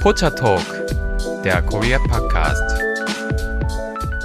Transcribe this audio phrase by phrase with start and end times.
[0.00, 0.64] Pocha Talk,
[1.44, 2.80] der Korea Podcast.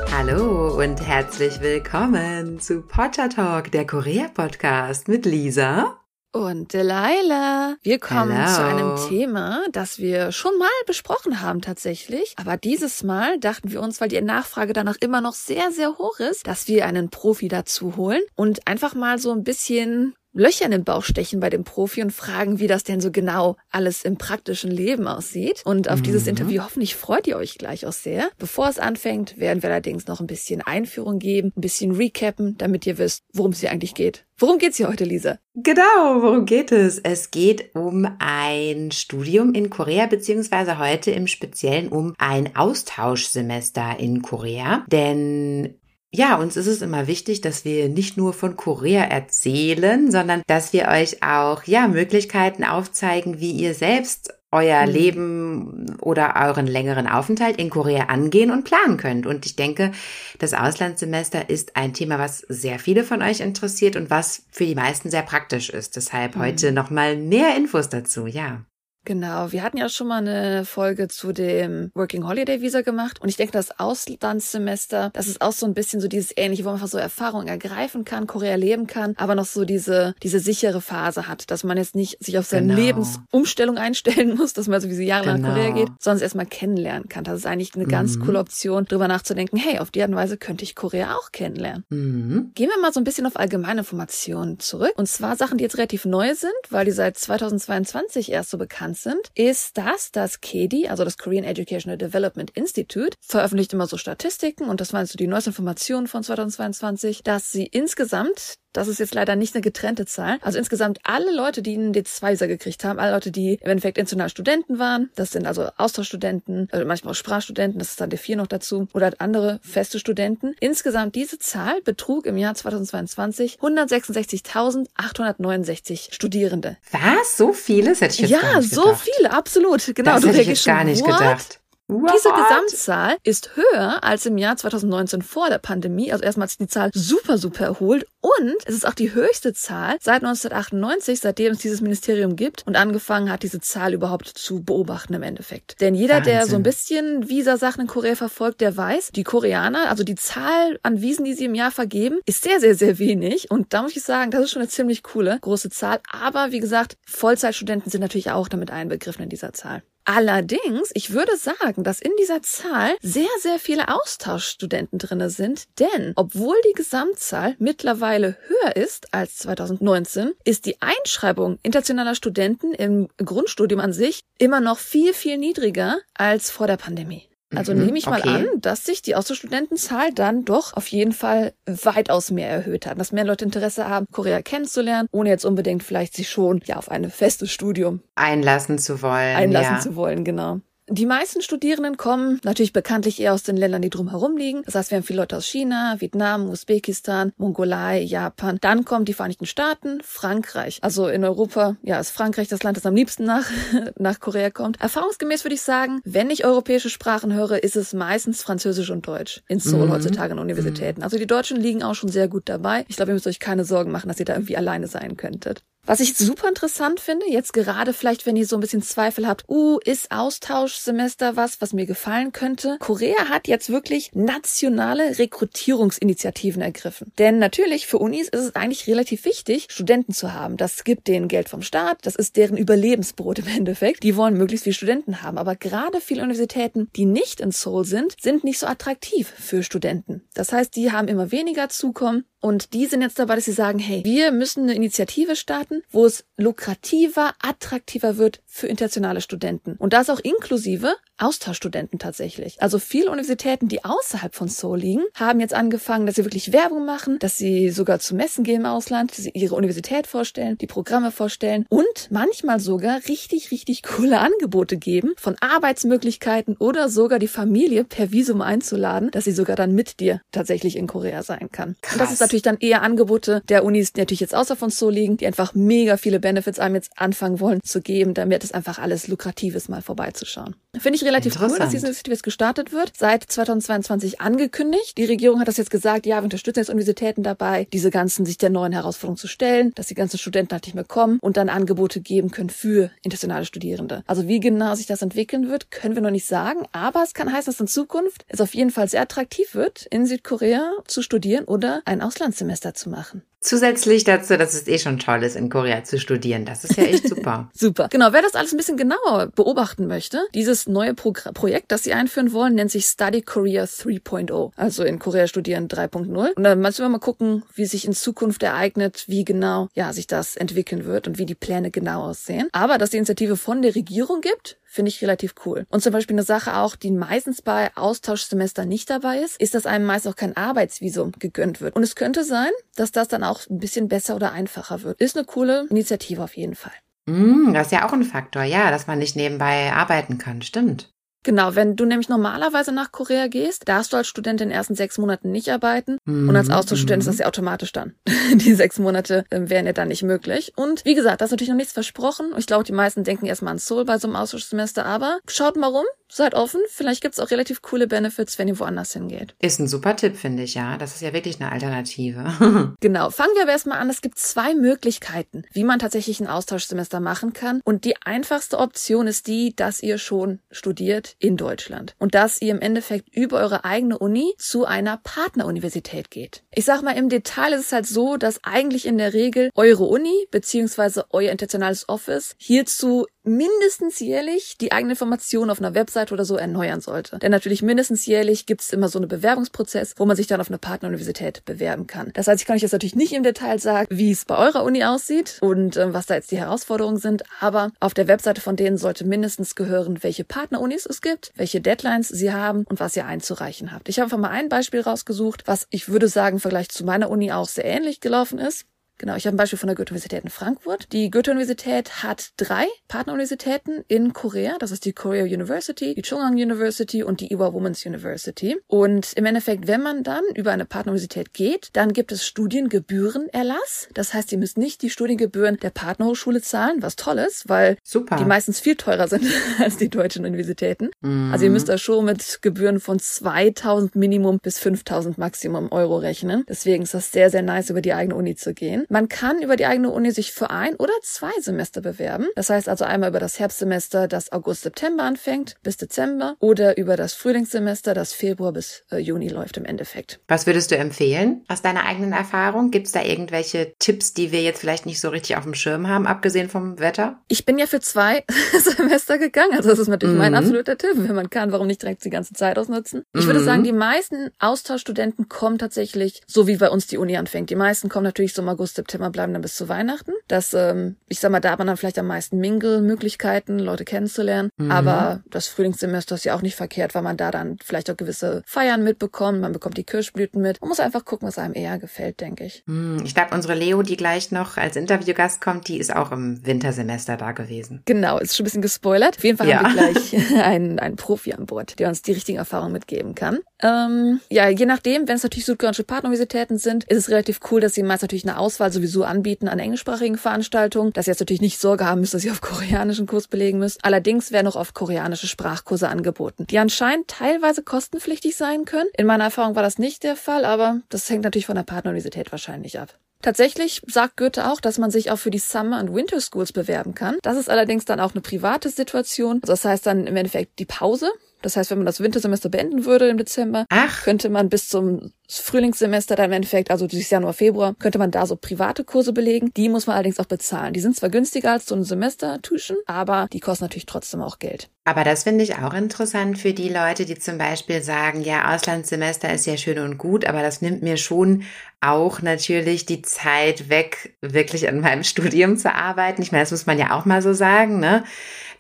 [0.10, 6.00] Hallo und herzlich willkommen zu Pocha Talk, der Korea Podcast mit Lisa
[6.32, 7.76] und Delilah.
[7.82, 8.56] Wir kommen Hello.
[8.56, 12.36] zu einem Thema, das wir schon mal besprochen haben tatsächlich.
[12.38, 16.20] Aber dieses Mal dachten wir uns, weil die Nachfrage danach immer noch sehr, sehr hoch
[16.20, 20.72] ist, dass wir einen Profi dazu holen und einfach mal so ein bisschen Löcher in
[20.72, 24.18] den Bauch stechen bei dem Profi und fragen, wie das denn so genau alles im
[24.18, 25.62] praktischen Leben aussieht.
[25.64, 26.04] Und auf mhm.
[26.04, 28.30] dieses Interview hoffentlich freut ihr euch gleich auch sehr.
[28.38, 32.86] Bevor es anfängt, werden wir allerdings noch ein bisschen Einführung geben, ein bisschen recappen, damit
[32.86, 34.26] ihr wisst, worum es hier eigentlich geht.
[34.38, 35.40] Worum geht's hier heute, Lisa?
[35.54, 37.00] Genau, worum geht es?
[37.00, 44.22] Es geht um ein Studium in Korea, beziehungsweise heute im Speziellen um ein Austauschsemester in
[44.22, 44.84] Korea.
[44.92, 45.76] Denn
[46.16, 50.74] ja, uns ist es immer wichtig, dass wir nicht nur von Korea erzählen, sondern dass
[50.74, 54.92] wir euch auch, ja, Möglichkeiten aufzeigen, wie ihr selbst euer mhm.
[54.92, 59.26] Leben oder euren längeren Aufenthalt in Korea angehen und planen könnt.
[59.26, 59.92] Und ich denke,
[60.40, 64.76] das Auslandssemester ist ein Thema, was sehr viele von euch interessiert und was für die
[64.76, 65.98] meisten sehr praktisch ist.
[65.98, 66.42] Deshalb mhm.
[66.42, 68.66] heute nochmal mehr Infos dazu, ja.
[69.06, 73.30] Genau, wir hatten ja schon mal eine Folge zu dem Working Holiday Visa gemacht und
[73.30, 76.76] ich denke, das Auslandssemester, das ist auch so ein bisschen so dieses ähnliche, wo man
[76.76, 81.28] einfach so Erfahrungen ergreifen kann, Korea leben kann, aber noch so diese, diese sichere Phase
[81.28, 82.80] hat, dass man jetzt nicht sich auf seine genau.
[82.80, 85.50] Lebensumstellung einstellen muss, dass man so wie sie jahrelang genau.
[85.50, 87.24] nach Korea geht, sondern es erstmal kennenlernen kann.
[87.24, 88.26] Das ist eigentlich eine ganz mhm.
[88.26, 91.86] coole Option, darüber nachzudenken, hey, auf die Art und Weise könnte ich Korea auch kennenlernen.
[91.90, 92.52] Mhm.
[92.56, 95.78] Gehen wir mal so ein bisschen auf allgemeine Informationen zurück und zwar Sachen, die jetzt
[95.78, 100.88] relativ neu sind, weil die seit 2022 erst so bekannt sind, ist, dass das KEDI,
[100.88, 105.28] also das Korean Educational Development Institute, veröffentlicht immer so Statistiken und das waren so die
[105.28, 110.38] neuesten Informationen von 2022, dass sie insgesamt das ist jetzt leider nicht eine getrennte Zahl.
[110.42, 114.30] Also insgesamt alle Leute, die einen D2-Visa gekriegt haben, alle Leute, die im Endeffekt international
[114.30, 118.48] Studenten waren, das sind also Austauschstudenten, also manchmal auch Sprachstudenten, das ist dann D4 noch
[118.48, 120.56] dazu, oder halt andere feste Studenten.
[120.60, 126.76] Insgesamt diese Zahl betrug im Jahr 2022 166.869 Studierende.
[126.92, 127.38] Was?
[127.38, 127.92] So viele?
[127.92, 129.86] Das hätte ich jetzt ja, gar nicht so viele, absolut.
[129.96, 131.18] Genau, das du hätte ich jetzt gar nicht What?
[131.18, 131.60] gedacht.
[131.88, 132.14] What?
[132.16, 136.12] Diese Gesamtzahl ist höher als im Jahr 2019 vor der Pandemie.
[136.12, 138.08] Also erstmal hat sich die Zahl super, super erholt.
[138.22, 142.76] Und es ist auch die höchste Zahl seit 1998, seitdem es dieses Ministerium gibt und
[142.76, 145.80] angefangen hat, diese Zahl überhaupt zu beobachten im Endeffekt.
[145.80, 146.34] Denn jeder, Wahnsinn.
[146.34, 150.80] der so ein bisschen Visa-Sachen in Korea verfolgt, der weiß, die Koreaner, also die Zahl
[150.82, 153.52] an Visen, die sie im Jahr vergeben, ist sehr, sehr, sehr wenig.
[153.52, 156.00] Und da muss ich sagen, das ist schon eine ziemlich coole, große Zahl.
[156.12, 159.84] Aber wie gesagt, Vollzeitstudenten sind natürlich auch damit einbegriffen in dieser Zahl.
[160.06, 166.14] Allerdings, ich würde sagen, dass in dieser Zahl sehr, sehr viele Austauschstudenten drinne sind, denn
[166.16, 173.80] obwohl die Gesamtzahl mittlerweile höher ist als 2019, ist die Einschreibung internationaler Studenten im Grundstudium
[173.80, 177.28] an sich immer noch viel, viel niedriger als vor der Pandemie.
[177.54, 178.30] Also mhm, nehme ich mal okay.
[178.30, 183.12] an, dass sich die Austauschstudentenzahl dann doch auf jeden Fall weitaus mehr erhöht hat, dass
[183.12, 187.10] mehr Leute Interesse haben, Korea kennenzulernen, ohne jetzt unbedingt vielleicht sich schon ja auf ein
[187.10, 189.36] festes Studium einlassen zu wollen.
[189.36, 189.80] Einlassen ja.
[189.80, 190.62] zu wollen, genau.
[190.88, 194.62] Die meisten Studierenden kommen natürlich bekanntlich eher aus den Ländern, die drumherum liegen.
[194.66, 198.60] Das heißt, wir haben viele Leute aus China, Vietnam, Usbekistan, Mongolei, Japan.
[198.62, 200.78] Dann kommen die Vereinigten Staaten, Frankreich.
[200.84, 203.50] Also in Europa, ja, ist Frankreich das Land, das am liebsten nach,
[203.98, 204.80] nach Korea kommt.
[204.80, 209.42] Erfahrungsgemäß würde ich sagen, wenn ich europäische Sprachen höre, ist es meistens Französisch und Deutsch.
[209.48, 209.92] In Seoul Mhm.
[209.92, 211.02] heutzutage an Universitäten.
[211.02, 212.86] Also die Deutschen liegen auch schon sehr gut dabei.
[212.90, 215.64] Ich glaube, ihr müsst euch keine Sorgen machen, dass ihr da irgendwie alleine sein könntet.
[215.88, 219.48] Was ich super interessant finde, jetzt gerade vielleicht, wenn ihr so ein bisschen Zweifel habt,
[219.48, 222.78] uh, ist Austauschsemester was, was mir gefallen könnte?
[222.80, 227.12] Korea hat jetzt wirklich nationale Rekrutierungsinitiativen ergriffen.
[227.20, 230.58] Denn natürlich für Unis ist es eigentlich relativ wichtig, Studenten zu haben.
[230.58, 234.02] Das gibt denen Geld vom Staat, das ist deren Überlebensbrot im Endeffekt.
[234.02, 235.38] Die wollen möglichst viele Studenten haben.
[235.38, 240.24] Aber gerade viele Universitäten, die nicht in Seoul sind, sind nicht so attraktiv für Studenten.
[240.34, 243.80] Das heißt, die haben immer weniger Zukommen und die sind jetzt dabei, dass sie sagen,
[243.80, 249.76] hey, wir müssen eine Initiative starten, wo es lukrativer, attraktiver wird für internationale Studenten.
[249.78, 252.62] Und das auch inklusive Austauschstudenten tatsächlich.
[252.62, 256.86] Also viele Universitäten, die außerhalb von Seoul liegen, haben jetzt angefangen, dass sie wirklich Werbung
[256.86, 260.68] machen, dass sie sogar zu Messen gehen im Ausland, dass sie ihre Universität vorstellen, die
[260.68, 267.28] Programme vorstellen und manchmal sogar richtig, richtig coole Angebote geben von Arbeitsmöglichkeiten oder sogar die
[267.28, 271.76] Familie per Visum einzuladen, dass sie sogar dann mit dir tatsächlich in Korea sein kann.
[271.92, 274.94] Und das ist natürlich dann eher Angebote der Unis, die natürlich jetzt außer von Seoul
[274.94, 278.80] liegen, die einfach mega viele Benefits einem jetzt anfangen wollen zu geben, damit es einfach
[278.80, 280.56] alles lukrativ ist, mal vorbeizuschauen.
[280.80, 282.94] Finde ich relativ cool, dass diese Initiative jetzt gestartet wird.
[282.98, 284.98] Seit 2022 angekündigt.
[284.98, 288.38] Die Regierung hat das jetzt gesagt, ja, wir unterstützen jetzt Universitäten dabei, diese ganzen sich
[288.38, 291.50] der neuen Herausforderungen zu stellen, dass die ganzen Studenten halt nicht mehr kommen und dann
[291.50, 294.04] Angebote geben können für internationale Studierende.
[294.08, 297.32] Also wie genau sich das entwickeln wird, können wir noch nicht sagen, aber es kann
[297.32, 301.46] heißen, dass in Zukunft es auf jeden Fall sehr attraktiv wird, in Südkorea zu studieren
[301.46, 303.24] oder ein Auslandssemester zu machen.
[303.46, 306.46] Zusätzlich dazu, dass es eh schon toll ist, in Korea zu studieren.
[306.46, 307.52] Das ist ja echt super.
[307.54, 307.90] super.
[307.92, 311.94] Genau, wer das alles ein bisschen genauer beobachten möchte, dieses neue Pro Projekt, das sie
[311.94, 314.52] einführen wollen, nennt sich Study Korea 3.0.
[314.56, 316.34] Also in Korea studieren 3.0.
[316.34, 320.08] Und dann müssen wir mal gucken, wie sich in Zukunft ereignet, wie genau, ja, sich
[320.08, 322.50] das entwickeln wird und wie die Pläne genau aussehen.
[322.52, 325.66] Aber dass die Initiative von der Regierung gibt, finde ich relativ cool.
[325.70, 329.66] Und zum Beispiel eine Sache auch, die meistens bei Austauschsemester nicht dabei ist, ist, dass
[329.66, 331.76] einem meist auch kein Arbeitsvisum gegönnt wird.
[331.76, 335.00] Und es könnte sein, dass das dann auch ein bisschen besser oder einfacher wird.
[335.00, 336.74] Ist eine coole Initiative auf jeden Fall.
[337.08, 340.95] Mm, das ist ja auch ein Faktor, ja, dass man nicht nebenbei arbeiten kann, stimmt.
[341.26, 344.76] Genau, wenn du nämlich normalerweise nach Korea gehst, darfst du als Student in den ersten
[344.76, 345.98] sechs Monaten nicht arbeiten.
[346.06, 346.30] Mhm.
[346.30, 347.96] Und als Austauschstudent ist das ja automatisch dann.
[348.36, 350.54] die sechs Monate äh, wären ja dann nicht möglich.
[350.56, 352.28] Und wie gesagt, das ist natürlich noch nichts versprochen.
[352.38, 355.68] Ich glaube, die meisten denken erstmal an Seoul bei so einem Austauschsemester, aber schaut mal
[355.68, 356.62] rum, seid offen.
[356.70, 359.36] Vielleicht gibt's auch relativ coole Benefits, wenn ihr woanders hingeht.
[359.40, 360.78] Ist ein super Tipp, finde ich, ja.
[360.78, 362.76] Das ist ja wirklich eine Alternative.
[362.80, 363.10] genau.
[363.10, 363.90] Fangen wir aber erstmal an.
[363.90, 367.62] Es gibt zwei Möglichkeiten, wie man tatsächlich ein Austauschsemester machen kann.
[367.64, 371.96] Und die einfachste Option ist die, dass ihr schon studiert in Deutschland.
[372.00, 376.44] Und dass ihr im Endeffekt über eure eigene Uni zu einer Partneruniversität geht.
[376.52, 379.86] Ich sag mal, im Detail ist es halt so, dass eigentlich in der Regel eure
[379.86, 386.26] Uni beziehungsweise euer internationales Office hierzu mindestens jährlich die eigene Information auf einer Website oder
[386.26, 387.18] so erneuern sollte.
[387.18, 390.50] Denn natürlich mindestens jährlich gibt es immer so einen Bewerbungsprozess, wo man sich dann auf
[390.50, 392.12] eine Partneruniversität bewerben kann.
[392.14, 394.64] Das heißt, ich kann euch jetzt natürlich nicht im Detail sagen, wie es bei eurer
[394.64, 398.56] Uni aussieht und äh, was da jetzt die Herausforderungen sind, aber auf der Webseite von
[398.56, 403.06] denen sollte mindestens gehören, welche Partnerunis es gibt, welche Deadlines sie haben und was ihr
[403.06, 403.90] einzureichen habt.
[403.90, 407.12] Ich habe einfach mal ein Beispiel rausgesucht, was ich würde sagen, im Vergleich zu meiner
[407.12, 408.66] Uni auch sehr ähnlich gelaufen ist.
[408.98, 410.88] Genau, ich habe ein Beispiel von der Goethe-Universität in Frankfurt.
[410.94, 414.58] Die Goethe-Universität hat drei Partneruniversitäten in Korea.
[414.60, 418.58] Das ist die Korea University, die Chungang University und die Iwa Women's University.
[418.68, 423.90] Und im Endeffekt, wenn man dann über eine Partneruniversität geht, dann gibt es Studiengebührenerlass.
[423.94, 428.16] Das heißt, ihr müsst nicht die Studiengebühren der Partnerhochschule zahlen, was toll ist, weil Super.
[428.16, 429.26] die meistens viel teurer sind
[429.60, 430.92] als die deutschen Universitäten.
[431.02, 431.32] Mhm.
[431.34, 436.46] Also ihr müsst da schon mit Gebühren von 2000 Minimum bis 5000 Maximum Euro rechnen.
[436.48, 438.85] Deswegen ist das sehr, sehr nice, über die eigene Uni zu gehen.
[438.90, 442.28] Man kann über die eigene Uni sich für ein oder zwei Semester bewerben.
[442.36, 446.96] Das heißt also einmal über das Herbstsemester, das August, September anfängt bis Dezember oder über
[446.96, 450.20] das Frühlingssemester, das Februar bis äh, Juni läuft im Endeffekt.
[450.28, 452.72] Was würdest du empfehlen aus deiner eigenen Erfahrung?
[452.72, 455.88] Gibt es da irgendwelche Tipps, die wir jetzt vielleicht nicht so richtig auf dem Schirm
[455.88, 457.20] haben, abgesehen vom Wetter?
[457.28, 458.24] Ich bin ja für zwei
[458.60, 459.54] Semester gegangen.
[459.54, 460.22] Also das ist natürlich mhm.
[460.22, 460.94] mein absoluter Tipp.
[460.96, 463.04] Wenn man kann, warum nicht direkt die ganze Zeit ausnutzen?
[463.14, 463.28] Ich mhm.
[463.28, 467.50] würde sagen, die meisten Austauschstudenten kommen tatsächlich so wie bei uns die Uni anfängt.
[467.50, 470.12] Die meisten kommen natürlich so im August, September bleiben dann bis zu Weihnachten.
[470.28, 474.50] Das, ähm, ich sag mal, da hat man dann vielleicht am meisten Mingle-Möglichkeiten, Leute kennenzulernen.
[474.58, 474.72] Mhm.
[474.72, 478.44] Aber das Frühlingssemester ist ja auch nicht verkehrt, weil man da dann vielleicht auch gewisse
[478.46, 479.42] Feiern mitbekommt.
[479.42, 480.62] Man bekommt die Kirschblüten mit.
[480.62, 482.64] Man muss einfach gucken, was einem eher gefällt, denke ich.
[482.66, 483.02] Mhm.
[483.04, 487.18] Ich glaube, unsere Leo, die gleich noch als Interviewgast kommt, die ist auch im Wintersemester
[487.18, 487.82] da gewesen.
[487.86, 489.18] Genau, ist schon ein bisschen gespoilert.
[489.18, 489.64] Auf jeden Fall ja.
[489.64, 493.40] haben wir gleich einen, einen Profi an Bord, der uns die richtigen Erfahrungen mitgeben kann.
[493.62, 497.74] Ähm, ja, je nachdem, wenn es natürlich südkoreanische Partneruniversitäten sind, ist es relativ cool, dass
[497.74, 501.60] sie meist natürlich eine Auswahl sowieso anbieten an englischsprachigen Veranstaltungen, dass ihr jetzt natürlich nicht
[501.60, 503.80] Sorge haben müsst, dass ihr auf koreanischen Kurs belegen müsst.
[503.84, 508.90] Allerdings werden auch oft koreanische Sprachkurse angeboten, die anscheinend teilweise kostenpflichtig sein können.
[508.98, 512.32] In meiner Erfahrung war das nicht der Fall, aber das hängt natürlich von der Partneruniversität
[512.32, 512.98] wahrscheinlich ab.
[513.22, 516.94] Tatsächlich sagt Goethe auch, dass man sich auch für die Summer und Winter Schools bewerben
[516.94, 517.18] kann.
[517.24, 519.40] Das ist allerdings dann auch eine private Situation.
[519.42, 521.10] Also das heißt dann im Endeffekt die Pause.
[521.46, 524.04] Das heißt, wenn man das Wintersemester beenden würde im Dezember, Ach.
[524.04, 528.26] könnte man bis zum Frühlingssemester dann im Endeffekt, also dieses Januar, Februar, könnte man da
[528.26, 529.52] so private Kurse belegen.
[529.56, 530.74] Die muss man allerdings auch bezahlen.
[530.74, 534.70] Die sind zwar günstiger als so ein Semester-Tuition, aber die kosten natürlich trotzdem auch Geld.
[534.86, 539.32] Aber das finde ich auch interessant für die Leute, die zum Beispiel sagen, ja, Auslandssemester
[539.32, 541.44] ist ja schön und gut, aber das nimmt mir schon
[541.80, 546.24] auch natürlich die Zeit weg, wirklich an meinem Studium zu arbeiten.
[546.24, 548.04] Ich meine, das muss man ja auch mal so sagen, ne?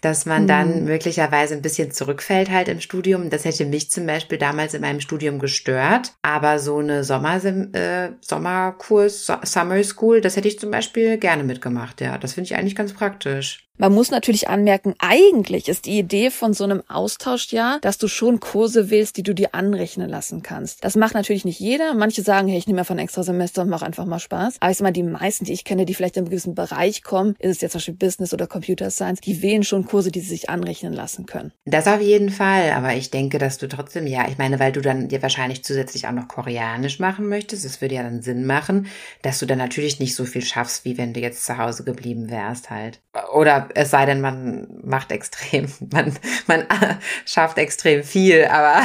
[0.05, 0.85] Dass man dann mhm.
[0.85, 3.31] möglicherweise ein bisschen zurückfällt halt im Studium.
[3.31, 6.13] Das hätte mich zum Beispiel damals in meinem Studium gestört.
[6.21, 12.01] Aber so eine Sommer, äh, Sommerkurs, Summer School, das hätte ich zum Beispiel gerne mitgemacht.
[12.01, 13.64] Ja, das finde ich eigentlich ganz praktisch.
[13.77, 18.39] Man muss natürlich anmerken, eigentlich ist die Idee von so einem Austauschjahr, dass du schon
[18.39, 20.85] Kurse wählst, die du dir anrechnen lassen kannst.
[20.85, 21.93] Das macht natürlich nicht jeder.
[21.93, 24.57] Manche sagen, hey, ich nehme einfach ein extra Semester und mache einfach mal Spaß.
[24.61, 27.03] Aber ich sag mal, die meisten, die ich kenne, die vielleicht in einem gewissen Bereich
[27.03, 30.21] kommen, ist es jetzt zum Beispiel Business oder Computer Science, die wählen schon Kurse, die
[30.21, 31.51] sie sich anrechnen lassen können.
[31.65, 32.71] Das auf jeden Fall.
[32.71, 36.07] Aber ich denke, dass du trotzdem, ja, ich meine, weil du dann dir wahrscheinlich zusätzlich
[36.07, 38.87] auch noch Koreanisch machen möchtest, das würde ja dann Sinn machen,
[39.21, 42.29] dass du dann natürlich nicht so viel schaffst, wie wenn du jetzt zu Hause geblieben
[42.29, 43.01] wärst halt.
[43.33, 46.13] Oder es sei denn, man macht extrem, man,
[46.47, 46.65] man
[47.25, 48.81] schafft extrem viel, aber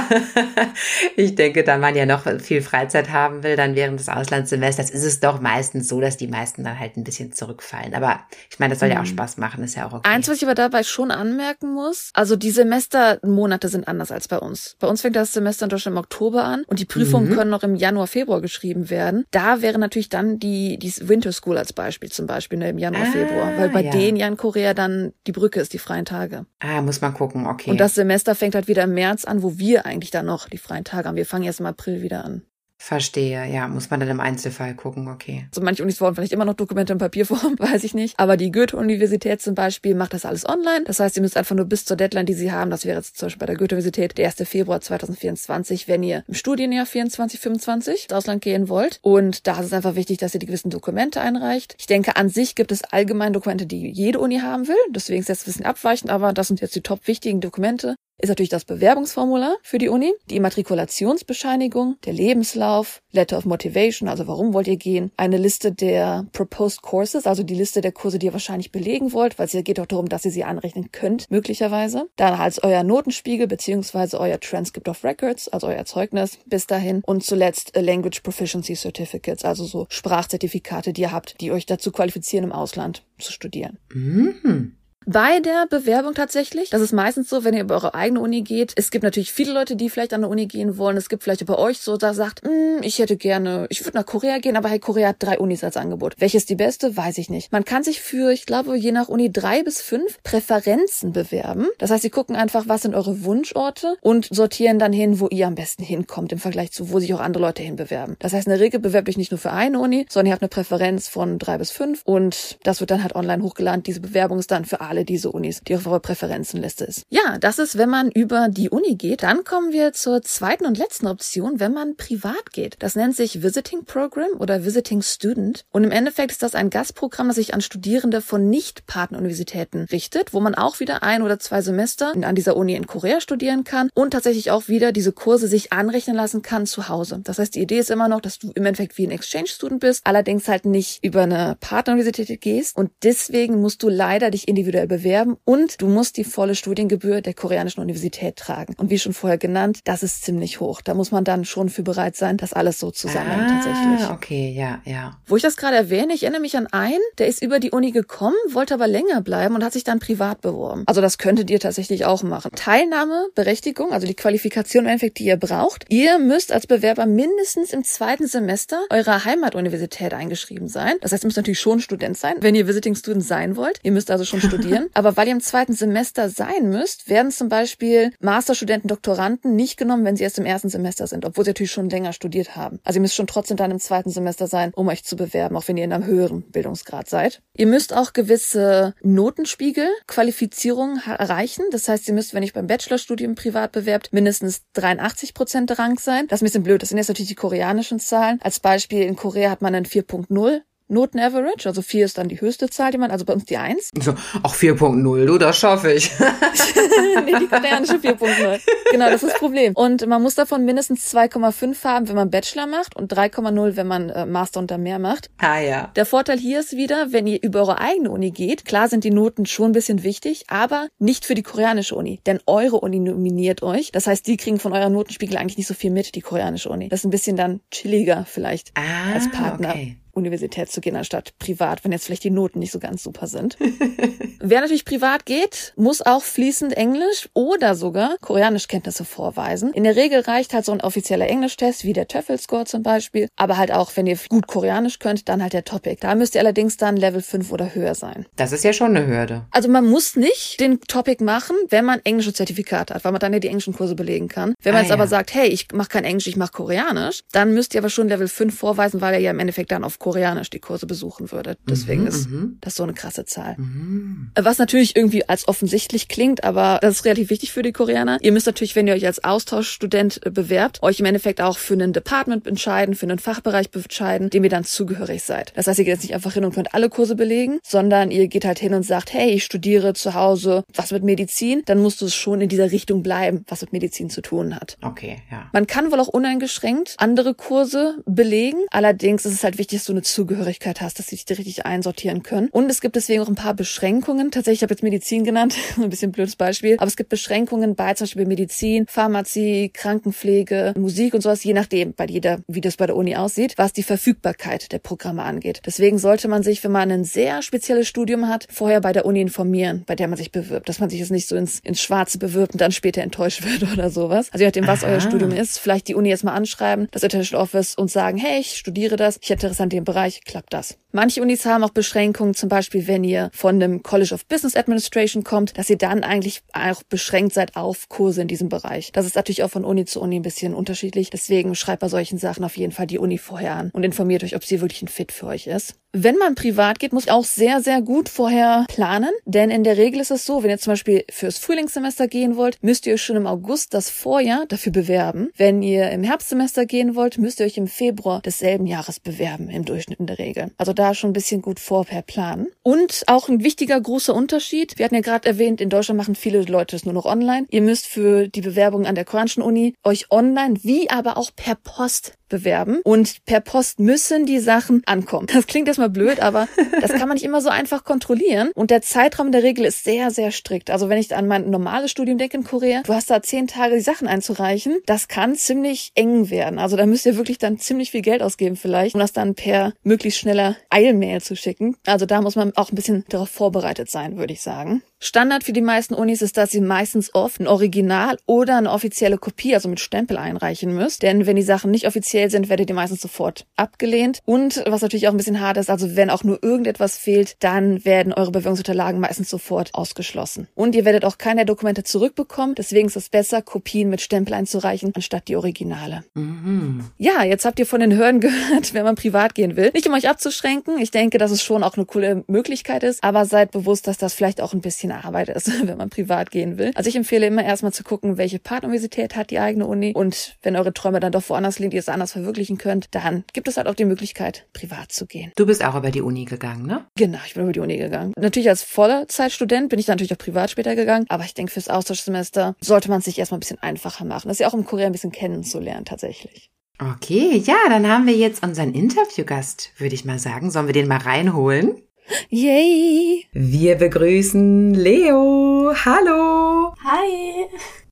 [1.17, 5.05] ich denke, da man ja noch viel Freizeit haben will, dann während des Auslandssemesters ist
[5.05, 7.95] es doch meistens so, dass die meisten dann halt ein bisschen zurückfallen.
[7.95, 8.21] Aber
[8.51, 9.07] ich meine, das soll ja auch mhm.
[9.07, 10.09] Spaß machen, ist ja auch okay.
[10.09, 14.39] Eins, was ich aber dabei schon anmerken muss, also die Semestermonate sind anders als bei
[14.39, 14.77] uns.
[14.79, 17.35] Bei uns fängt das Semester in Deutschland im Oktober an und die Prüfungen mhm.
[17.35, 19.25] können noch im Januar, Februar geschrieben werden.
[19.31, 23.07] Da wäre natürlich dann die, die Winter School als Beispiel zum Beispiel ne, im Januar,
[23.07, 23.91] ah, Februar, weil bei ja.
[23.91, 26.47] denen ja in Korea ja dann die Brücke ist, die freien Tage.
[26.61, 27.71] Ah, muss man gucken, okay.
[27.71, 30.59] Und das Semester fängt halt wieder im März an, wo wir eigentlich dann noch die
[30.59, 31.17] freien Tage haben.
[31.17, 32.43] Wir fangen erst im April wieder an.
[32.83, 35.47] Verstehe, ja, muss man dann im Einzelfall gucken, okay.
[35.55, 38.19] So manche Unis wollen vielleicht immer noch Dokumente in Papierform, weiß ich nicht.
[38.19, 40.85] Aber die Goethe-Universität zum Beispiel macht das alles online.
[40.87, 43.19] Das heißt, ihr müsst einfach nur bis zur Deadline, die sie haben, das wäre jetzt
[43.19, 44.49] zum Beispiel bei der Goethe-Universität der 1.
[44.49, 48.99] Februar 2024, wenn ihr im Studienjahr 24, 25 ins Ausland gehen wollt.
[49.03, 51.77] Und da ist es einfach wichtig, dass ihr die gewissen Dokumente einreicht.
[51.79, 54.77] Ich denke, an sich gibt es allgemein Dokumente, die jede Uni haben will.
[54.89, 58.29] Deswegen ist das ein bisschen abweichend, aber das sind jetzt die top wichtigen Dokumente ist
[58.29, 64.55] natürlich das Bewerbungsformular für die Uni, die Immatrikulationsbescheinigung, der Lebenslauf, Letter of Motivation, also warum
[64.55, 68.33] wollt ihr gehen, eine Liste der Proposed Courses, also die Liste der Kurse, die ihr
[68.33, 72.09] wahrscheinlich belegen wollt, weil es geht auch darum, dass ihr sie anrechnen könnt, möglicherweise.
[72.17, 77.03] Dann als euer Notenspiegel beziehungsweise euer Transcript of Records, also euer Zeugnis bis dahin.
[77.05, 82.45] Und zuletzt Language Proficiency Certificates, also so Sprachzertifikate, die ihr habt, die euch dazu qualifizieren,
[82.45, 83.79] im Ausland zu studieren.
[83.93, 86.71] Mhm bei der Bewerbung tatsächlich.
[86.71, 88.73] Das ist meistens so, wenn ihr über eure eigene Uni geht.
[88.76, 90.97] Es gibt natürlich viele Leute, die vielleicht an der Uni gehen wollen.
[90.97, 94.07] Es gibt vielleicht bei euch so, da sagt, hm, ich hätte gerne, ich würde nach
[94.07, 96.14] Korea gehen, aber hey, Korea hat drei Unis als Angebot.
[96.19, 97.50] Welches die beste, weiß ich nicht.
[97.50, 101.69] Man kann sich für, ich glaube, je nach Uni drei bis fünf Präferenzen bewerben.
[101.78, 105.47] Das heißt, sie gucken einfach, was sind eure Wunschorte und sortieren dann hin, wo ihr
[105.47, 108.16] am besten hinkommt im Vergleich zu, wo sich auch andere Leute hinbewerben.
[108.19, 110.42] Das heißt, in der Regel bewerbt euch nicht nur für eine Uni, sondern ihr habt
[110.42, 113.83] eine Präferenz von drei bis fünf und das wird dann halt online hochgeladen.
[113.83, 117.04] Diese Bewerbung ist dann für alle diese Unis, die eurer Präferenzenliste ist.
[117.11, 119.23] Ja, das ist, wenn man über die Uni geht.
[119.23, 122.76] Dann kommen wir zur zweiten und letzten Option, wenn man privat geht.
[122.80, 125.64] Das nennt sich Visiting Program oder Visiting Student.
[125.70, 130.40] Und im Endeffekt ist das ein Gastprogramm, das sich an Studierende von Nicht-Partneruniversitäten richtet, wo
[130.40, 134.11] man auch wieder ein oder zwei Semester an dieser Uni in Korea studieren kann und
[134.11, 137.20] tatsächlich auch wieder diese Kurse sich anrechnen lassen kann zu Hause.
[137.23, 140.04] Das heißt, die Idee ist immer noch, dass du im Endeffekt wie ein Exchange-Student bist,
[140.04, 145.37] allerdings halt nicht über eine Partneruniversität gehst und deswegen musst du leider dich individuell bewerben
[145.45, 148.75] und du musst die volle Studiengebühr der koreanischen Universität tragen.
[148.77, 150.81] Und wie schon vorher genannt, das ist ziemlich hoch.
[150.81, 154.11] Da muss man dann schon für bereit sein, das alles so zu sammeln ah, tatsächlich.
[154.11, 155.19] Okay, ja, ja.
[155.27, 157.91] Wo ich das gerade erwähne, ich erinnere mich an einen, der ist über die Uni
[157.91, 160.85] gekommen, wollte aber länger bleiben und hat sich dann privat beworben.
[160.87, 162.53] Also das könntet ihr tatsächlich auch machen.
[162.55, 165.85] Teilnahmeberechtigung, also die Qualifikation im Endeffekt, die ihr braucht.
[165.89, 170.95] Ihr müsst als Bewerber mindestens im zweiten Semester eurer Heimatuniversität eingeschrieben sein.
[171.01, 173.81] Das heißt, ihr müsst natürlich schon Student sein, wenn ihr Visiting Student sein wollt.
[173.83, 174.91] Ihr müsst also schon studieren studieren.
[174.95, 180.05] Aber weil ihr im zweiten Semester sein müsst, werden zum Beispiel Masterstudenten, Doktoranden nicht genommen,
[180.05, 182.81] wenn sie erst im ersten Semester sind, obwohl sie natürlich schon länger studiert haben.
[182.85, 185.69] Also ihr müsst schon trotzdem dann im zweiten Semester sein, um euch zu bewerben, auch
[185.69, 187.43] wenn ihr in einem höheren Bildungsgrad seid.
[187.57, 191.65] Ihr müsst auch gewisse Notenspiegel, Qualifizierungen erreichen.
[191.71, 196.27] Das heißt, ihr müsst, wenn ich beim Bachelorstudium privat bewerbt, mindestens 83 Prozent Rang sein.
[196.29, 196.83] Das ist ein bisschen blöd.
[196.83, 198.41] Das sind jetzt natürlich die koreanischen Zahlen.
[198.43, 202.68] Als Beispiel in Korea hat man einen 4.0 Noten-Average, also vier ist dann die höchste
[202.68, 203.90] Zahl, die man, also bei uns die eins.
[204.00, 206.11] So, auch 4.0, du, das schaffe ich.
[207.25, 208.61] nee, die koreanische 4.0.
[208.90, 209.73] Genau, das ist das Problem.
[209.75, 214.11] Und man muss davon mindestens 2,5 haben, wenn man Bachelor macht und 3,0, wenn man
[214.11, 215.30] äh, Master unter mehr macht.
[215.38, 215.90] Ah ja.
[215.97, 219.11] Der Vorteil hier ist wieder, wenn ihr über eure eigene Uni geht, klar sind die
[219.11, 223.62] Noten schon ein bisschen wichtig, aber nicht für die koreanische Uni, denn eure Uni nominiert
[223.62, 223.92] euch.
[223.92, 226.88] Das heißt, die kriegen von eurer Notenspiegel eigentlich nicht so viel mit, die koreanische Uni.
[226.88, 229.70] Das ist ein bisschen dann chilliger vielleicht ah, als Partner.
[229.70, 229.97] Okay.
[230.21, 233.57] Universität zu gehen, anstatt privat, wenn jetzt vielleicht die Noten nicht so ganz super sind.
[234.41, 239.73] Wer natürlich privat geht, muss auch fließend Englisch oder sogar Koreanischkenntnisse vorweisen.
[239.73, 243.29] In der Regel reicht halt so ein offizieller Englischtest, wie der TOEFL-Score zum Beispiel.
[243.37, 245.97] Aber halt auch, wenn ihr gut Koreanisch könnt, dann halt der Topic.
[246.00, 248.27] Da müsst ihr allerdings dann Level 5 oder höher sein.
[248.37, 249.47] Das ist ja schon eine Hürde.
[249.50, 253.33] Also man muss nicht den Topic machen, wenn man englische Zertifikate hat, weil man dann
[253.33, 254.55] ja die englischen Kurse belegen kann.
[254.62, 254.95] Wenn man ah, jetzt ja.
[254.95, 258.09] aber sagt, hey, ich mache kein Englisch, ich mache Koreanisch, dann müsst ihr aber schon
[258.09, 260.10] Level 5 vorweisen, weil ihr ja im Endeffekt dann auf Koreanisch
[260.50, 261.57] die Kurse besuchen würde.
[261.69, 262.59] Deswegen Mhm, ist mhm.
[262.61, 263.57] das so eine krasse Zahl.
[263.59, 264.31] Mhm.
[264.38, 268.19] Was natürlich irgendwie als offensichtlich klingt, aber das ist relativ wichtig für die Koreaner.
[268.21, 271.75] Ihr müsst natürlich, wenn ihr euch als Austauschstudent äh, bewerbt, euch im Endeffekt auch für
[271.75, 275.52] einen Department entscheiden, für einen Fachbereich entscheiden, dem ihr dann zugehörig seid.
[275.57, 278.29] Das heißt, ihr geht jetzt nicht einfach hin und könnt alle Kurse belegen, sondern ihr
[278.29, 282.00] geht halt hin und sagt, hey, ich studiere zu Hause was mit Medizin, dann musst
[282.00, 284.76] du es schon in dieser Richtung bleiben, was mit Medizin zu tun hat.
[284.83, 285.49] Okay, ja.
[285.52, 288.59] Man kann wohl auch uneingeschränkt andere Kurse belegen.
[288.71, 292.23] Allerdings ist es halt wichtig, dass du eine Zugehörigkeit hast, dass sie dich richtig einsortieren
[292.23, 292.49] können.
[292.50, 294.30] Und es gibt deswegen auch ein paar Beschränkungen.
[294.30, 296.76] Tatsächlich, ich habe jetzt Medizin genannt, ein bisschen blödes Beispiel.
[296.78, 301.92] Aber es gibt Beschränkungen bei zum Beispiel Medizin, Pharmazie, Krankenpflege, Musik und sowas, je nachdem,
[301.95, 305.61] bei jeder, wie das bei der Uni aussieht, was die Verfügbarkeit der Programme angeht.
[305.66, 309.21] Deswegen sollte man sich, wenn man ein sehr spezielles Studium hat, vorher bei der Uni
[309.21, 312.19] informieren, bei der man sich bewirbt, dass man sich jetzt nicht so ins, ins Schwarze
[312.19, 314.28] bewirbt und dann später enttäuscht wird oder sowas.
[314.33, 314.92] Also je nachdem, was Aha.
[314.92, 318.40] euer Studium ist, vielleicht die Uni jetzt mal anschreiben, das International Office und sagen, hey,
[318.40, 320.79] ich studiere das, ich hätte Interesse an dem Bereich, klappt das.
[320.93, 325.23] Manche Unis haben auch Beschränkungen, zum Beispiel, wenn ihr von einem College of Business Administration
[325.23, 328.91] kommt, dass ihr dann eigentlich auch beschränkt seid auf Kurse in diesem Bereich.
[328.93, 331.11] Das ist natürlich auch von Uni zu Uni ein bisschen unterschiedlich.
[331.11, 334.35] Deswegen schreibt bei solchen Sachen auf jeden Fall die Uni vorher an und informiert euch,
[334.35, 335.77] ob sie wirklich ein Fit für euch ist.
[335.92, 340.00] Wenn man privat geht, muss auch sehr, sehr gut vorher planen, denn in der Regel
[340.00, 343.16] ist es so, wenn ihr zum Beispiel fürs Frühlingssemester gehen wollt, müsst ihr euch schon
[343.16, 345.30] im August das Vorjahr dafür bewerben.
[345.37, 349.64] Wenn ihr im Herbstsemester gehen wollt, müsst ihr euch im Februar desselben Jahres bewerben, im
[349.64, 350.52] Durchschnitt in der Regel.
[350.59, 352.47] Also da schon ein bisschen gut vorher planen.
[352.62, 356.42] Und auch ein wichtiger großer Unterschied, wir hatten ja gerade erwähnt, in Deutschland machen viele
[356.42, 357.47] Leute es nur noch online.
[357.50, 361.56] Ihr müsst für die Bewerbung an der koreanischen Uni euch online wie aber auch per
[361.56, 365.27] Post bewerben und per Post müssen die Sachen ankommen.
[365.27, 366.49] Das klingt erstmal blöd, aber
[366.81, 369.85] das kann man nicht immer so einfach kontrollieren und der Zeitraum in der Regel ist
[369.85, 370.71] sehr, sehr strikt.
[370.71, 373.75] Also wenn ich an mein normales Studium denke in Korea, du hast da zehn Tage
[373.75, 376.59] die Sachen einzureichen, das kann ziemlich eng werden.
[376.59, 379.75] Also da müsst ihr wirklich dann ziemlich viel Geld ausgeben vielleicht, um das dann per
[379.83, 381.77] möglichst schneller Eilmail zu schicken.
[381.87, 384.83] Also da muss man auch ein bisschen darauf vorbereitet sein, würde ich sagen.
[385.02, 389.16] Standard für die meisten Unis ist, dass ihr meistens oft ein Original oder eine offizielle
[389.16, 391.02] Kopie, also mit Stempel einreichen müsst.
[391.02, 394.21] Denn wenn die Sachen nicht offiziell sind, werdet ihr meistens sofort abgelehnt.
[394.26, 397.83] Und was natürlich auch ein bisschen hart ist, also wenn auch nur irgendetwas fehlt, dann
[397.87, 400.49] werden eure Bewerbungsunterlagen meistens sofort ausgeschlossen.
[400.54, 402.54] Und ihr werdet auch keine Dokumente zurückbekommen.
[402.54, 406.04] Deswegen ist es besser, Kopien mit Stempel einzureichen, anstatt die Originale.
[406.12, 406.85] Mhm.
[406.99, 409.71] Ja, jetzt habt ihr von den Hürden gehört, wenn man privat gehen will.
[409.73, 410.76] Nicht um euch abzuschränken.
[410.78, 413.02] Ich denke, dass es schon auch eine coole Möglichkeit ist.
[413.02, 416.59] Aber seid bewusst, dass das vielleicht auch ein bisschen Arbeit ist, wenn man privat gehen
[416.59, 416.73] will.
[416.75, 419.92] Also ich empfehle immer erstmal zu gucken, welche Partneruniversität hat die eigene Uni.
[419.94, 423.24] Und wenn eure Träume dann doch woanders liegen, die ihr es anders verwirklichen könnt, dann
[423.33, 425.33] gibt es halt auch die Möglichkeit, privat zu gehen.
[425.37, 426.87] Du bist auch über die Uni gegangen, ne?
[426.96, 428.12] Genau, ich bin über die Uni gegangen.
[428.18, 431.07] Natürlich als Vollzeitstudent bin ich dann natürlich auch privat später gegangen.
[431.09, 434.29] Aber ich denke, fürs Austauschsemester sollte man es sich erstmal ein bisschen einfacher machen.
[434.29, 436.50] Das ist ja auch im Korea ein bisschen kennenzulernen tatsächlich.
[436.81, 440.50] Okay, ja, dann haben wir jetzt unseren Interviewgast, würde ich mal sagen.
[440.50, 441.83] Sollen wir den mal reinholen?
[442.29, 443.27] Yay!
[443.33, 445.73] Wir begrüßen Leo.
[445.85, 446.75] Hallo.
[446.85, 447.46] Hi.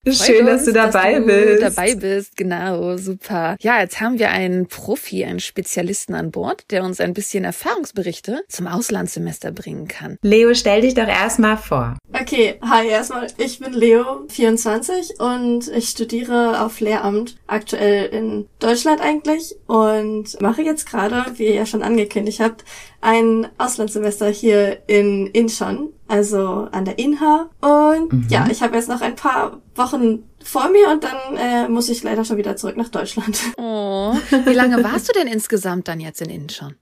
[0.07, 1.62] Schön, Freut dass uns, du dabei dass du bist.
[1.62, 3.57] Dabei bist, genau, super.
[3.61, 8.42] Ja, jetzt haben wir einen Profi, einen Spezialisten an Bord, der uns ein bisschen Erfahrungsberichte
[8.48, 10.16] zum Auslandssemester bringen kann.
[10.22, 11.98] Leo, stell dich doch erstmal vor.
[12.12, 13.26] Okay, hi erstmal.
[13.37, 20.62] Ich bin Leo, 24 und ich studiere auf Lehramt, aktuell in Deutschland eigentlich und mache
[20.62, 22.64] jetzt gerade, wie ihr ja schon angekündigt habt,
[23.00, 27.48] ein Auslandssemester hier in Incheon, also an der INHA.
[27.61, 28.26] Und Mhm.
[28.28, 32.02] ja, ich habe jetzt noch ein paar Wochen vor mir und dann äh, muss ich
[32.02, 33.38] leider schon wieder zurück nach Deutschland.
[33.58, 34.14] Oh,
[34.46, 36.74] wie lange warst du denn insgesamt dann jetzt in Incheon?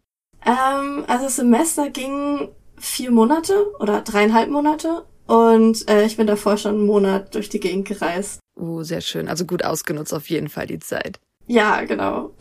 [0.45, 2.49] Ähm, also das Semester ging
[2.79, 7.59] vier Monate oder dreieinhalb Monate und äh, ich bin davor schon einen Monat durch die
[7.61, 8.39] Gegend gereist.
[8.59, 9.29] Oh, sehr schön.
[9.29, 11.19] Also gut ausgenutzt auf jeden Fall die Zeit.
[11.47, 12.35] Ja, genau.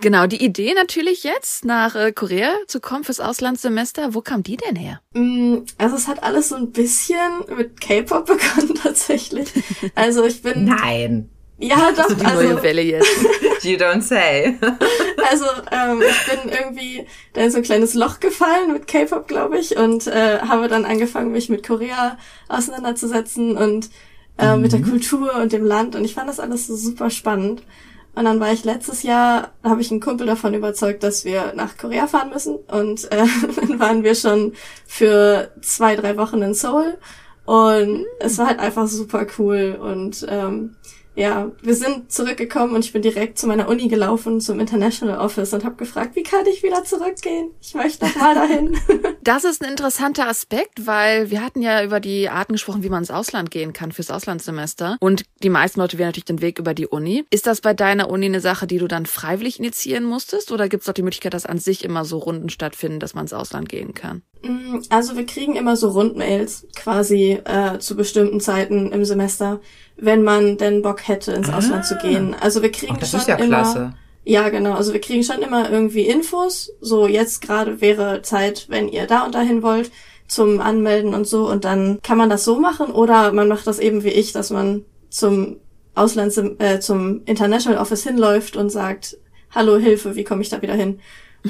[0.00, 4.12] Genau, die Idee natürlich jetzt nach äh, Korea zu kommen fürs Auslandssemester.
[4.14, 5.00] Wo kam die denn her?
[5.14, 7.16] Mm, Also es hat alles so ein bisschen
[7.56, 9.48] mit K-Pop begonnen tatsächlich.
[9.94, 13.16] Also ich bin Nein, ja doch, Also die neue also, Welle jetzt.
[13.62, 14.58] you don't say.
[15.30, 19.58] also ähm, ich bin irgendwie da in so ein kleines Loch gefallen mit K-Pop, glaube
[19.58, 22.18] ich, und äh, habe dann angefangen, mich mit Korea
[22.48, 23.88] auseinanderzusetzen und
[24.38, 27.62] äh, mit der Kultur und dem Land und ich fand das alles so super spannend.
[28.16, 31.76] Und dann war ich letztes Jahr, habe ich einen Kumpel davon überzeugt, dass wir nach
[31.76, 32.56] Korea fahren müssen.
[32.68, 33.26] Und äh,
[33.60, 34.52] dann waren wir schon
[34.86, 36.96] für zwei, drei Wochen in Seoul.
[37.44, 39.76] Und es war halt einfach super cool.
[39.80, 40.76] Und ähm,
[41.16, 45.52] ja, wir sind zurückgekommen und ich bin direkt zu meiner Uni gelaufen, zum International Office
[45.52, 47.50] und habe gefragt, wie kann ich wieder zurückgehen?
[47.60, 48.76] Ich möchte noch mal dahin.
[49.22, 52.98] Das ist ein interessanter Aspekt, weil wir hatten ja über die Arten gesprochen, wie man
[52.98, 54.98] ins Ausland gehen kann fürs Auslandssemester.
[55.00, 57.24] Und die meisten Leute wählen natürlich den Weg über die Uni.
[57.30, 60.52] Ist das bei deiner Uni eine Sache, die du dann freiwillig initiieren musstest?
[60.52, 63.24] Oder gibt es auch die Möglichkeit, dass an sich immer so Runden stattfinden, dass man
[63.24, 64.22] ins Ausland gehen kann?
[64.42, 69.60] Mm, also wir kriegen immer so Rundmails quasi äh, zu bestimmten Zeiten im Semester,
[69.96, 71.58] wenn man denn Bock hätte, ins ah.
[71.58, 72.34] Ausland zu gehen.
[72.38, 73.46] Also wir kriegen Ach, das schon ist ja immer.
[73.62, 73.94] Klasse.
[74.24, 74.72] Ja, genau.
[74.72, 76.72] Also wir kriegen schon immer irgendwie Infos.
[76.80, 79.90] So jetzt gerade wäre Zeit, wenn ihr da und dahin wollt,
[80.26, 81.48] zum Anmelden und so.
[81.48, 84.50] Und dann kann man das so machen oder man macht das eben wie ich, dass
[84.50, 85.58] man zum
[85.94, 89.16] Auslands äh, zum International Office hinläuft und sagt,
[89.54, 91.00] hallo Hilfe, wie komme ich da wieder hin?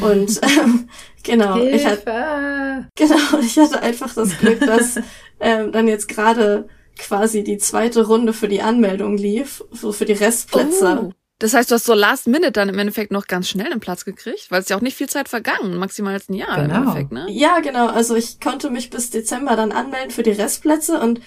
[0.00, 0.88] Und ähm,
[1.22, 1.76] genau, Hilfe.
[1.76, 4.96] ich hatte genau, ich hatte einfach das Glück, dass
[5.40, 10.12] ähm, dann jetzt gerade quasi die zweite Runde für die Anmeldung lief, so für die
[10.12, 11.00] Restplätze.
[11.04, 11.12] Oh.
[11.40, 14.04] Das heißt, du hast so Last Minute dann im Endeffekt noch ganz schnell einen Platz
[14.04, 16.64] gekriegt, weil es ja auch nicht viel Zeit vergangen, maximal jetzt ein Jahr Genau.
[16.76, 17.26] im Endeffekt, ne?
[17.28, 17.88] Ja, genau.
[17.88, 21.20] Also ich konnte mich bis Dezember dann anmelden für die Restplätze und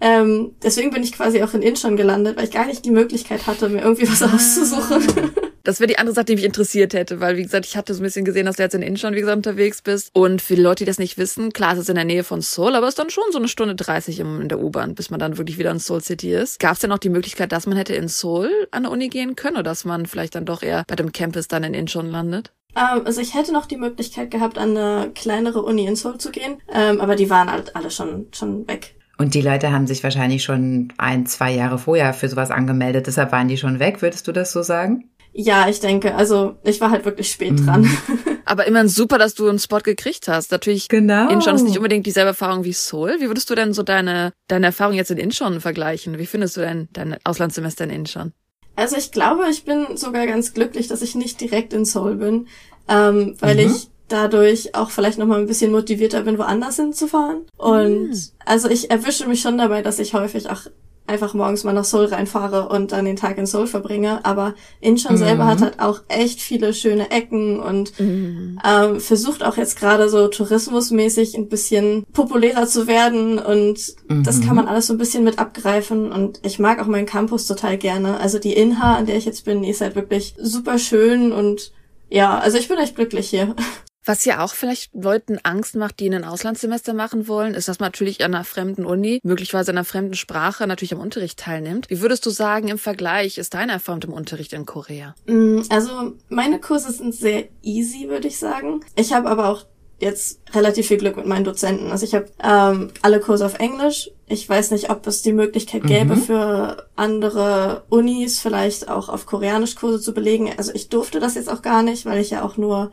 [0.00, 3.46] ähm, deswegen bin ich quasi auch in Incheon gelandet, weil ich gar nicht die Möglichkeit
[3.46, 5.30] hatte, mir irgendwie was auszusuchen.
[5.66, 8.02] Das wäre die andere Sache, die mich interessiert hätte, weil, wie gesagt, ich hatte so
[8.02, 10.10] ein bisschen gesehen, dass du jetzt in Incheon, wie gesagt, unterwegs bist.
[10.12, 12.42] Und für die Leute, die das nicht wissen, klar, es ist in der Nähe von
[12.42, 15.08] Seoul, aber es ist dann schon so eine Stunde 30 im- in der U-Bahn, bis
[15.08, 16.60] man dann wirklich wieder in Seoul City ist.
[16.60, 19.36] Gab es denn auch die Möglichkeit, dass man hätte in Seoul an der Uni gehen
[19.36, 22.52] können oder dass man vielleicht dann doch eher bei dem Campus dann in Incheon landet?
[22.76, 26.30] ähm, also ich hätte noch die Möglichkeit gehabt, an eine kleinere Uni in Seoul zu
[26.30, 28.96] gehen, ähm, aber die waren halt alle schon, schon weg.
[29.18, 33.30] Und die Leute haben sich wahrscheinlich schon ein, zwei Jahre vorher für sowas angemeldet, deshalb
[33.32, 35.08] waren die schon weg, würdest du das so sagen?
[35.32, 37.66] Ja, ich denke, also ich war halt wirklich spät Mhm.
[37.66, 37.90] dran.
[38.44, 40.52] Aber immerhin super, dass du einen Spot gekriegt hast.
[40.52, 41.28] Natürlich, Genau.
[41.30, 43.16] Incheon ist nicht unbedingt dieselbe Erfahrung wie Seoul.
[43.18, 46.18] Wie würdest du denn so deine, deine Erfahrung jetzt in Incheon vergleichen?
[46.18, 48.32] Wie findest du denn dein Auslandssemester in Incheon?
[48.76, 52.46] Also ich glaube, ich bin sogar ganz glücklich, dass ich nicht direkt in Seoul bin,
[52.88, 53.60] ähm, weil Mhm.
[53.72, 57.42] ich dadurch auch vielleicht noch mal ein bisschen motivierter bin, woanders hinzufahren.
[57.56, 58.14] Und Mhm.
[58.44, 60.62] also ich erwische mich schon dabei, dass ich häufig auch
[61.06, 64.24] einfach morgens mal nach Seoul reinfahre und dann den Tag in Seoul verbringe.
[64.24, 65.18] Aber Incheon Mhm.
[65.18, 70.28] selber hat halt auch echt viele schöne Ecken und ähm, versucht auch jetzt gerade so
[70.28, 74.46] tourismusmäßig ein bisschen populärer zu werden und das Mhm.
[74.46, 77.76] kann man alles so ein bisschen mit abgreifen und ich mag auch meinen Campus total
[77.76, 78.18] gerne.
[78.18, 81.70] Also die Inha, an der ich jetzt bin, die ist halt wirklich super schön und
[82.08, 83.54] ja, also ich bin echt glücklich hier.
[84.06, 87.86] Was ja auch vielleicht Leuten Angst macht, die ein Auslandssemester machen wollen, ist, dass man
[87.88, 91.88] natürlich an einer fremden Uni, möglicherweise in einer fremden Sprache, natürlich am Unterricht teilnimmt.
[91.88, 95.14] Wie würdest du sagen, im Vergleich ist deine Erfahrung im Unterricht in Korea?
[95.26, 98.80] Mm, Also meine Kurse sind sehr easy, würde ich sagen.
[98.94, 99.64] Ich habe aber auch
[100.00, 101.90] jetzt relativ viel Glück mit meinen Dozenten.
[101.90, 104.10] Also ich habe ähm, alle Kurse auf Englisch.
[104.26, 106.20] Ich weiß nicht, ob es die Möglichkeit gäbe, Mhm.
[106.22, 110.50] für andere Unis vielleicht auch auf Koreanisch Kurse zu belegen.
[110.58, 112.90] Also ich durfte das jetzt auch gar nicht, weil ich ja auch nur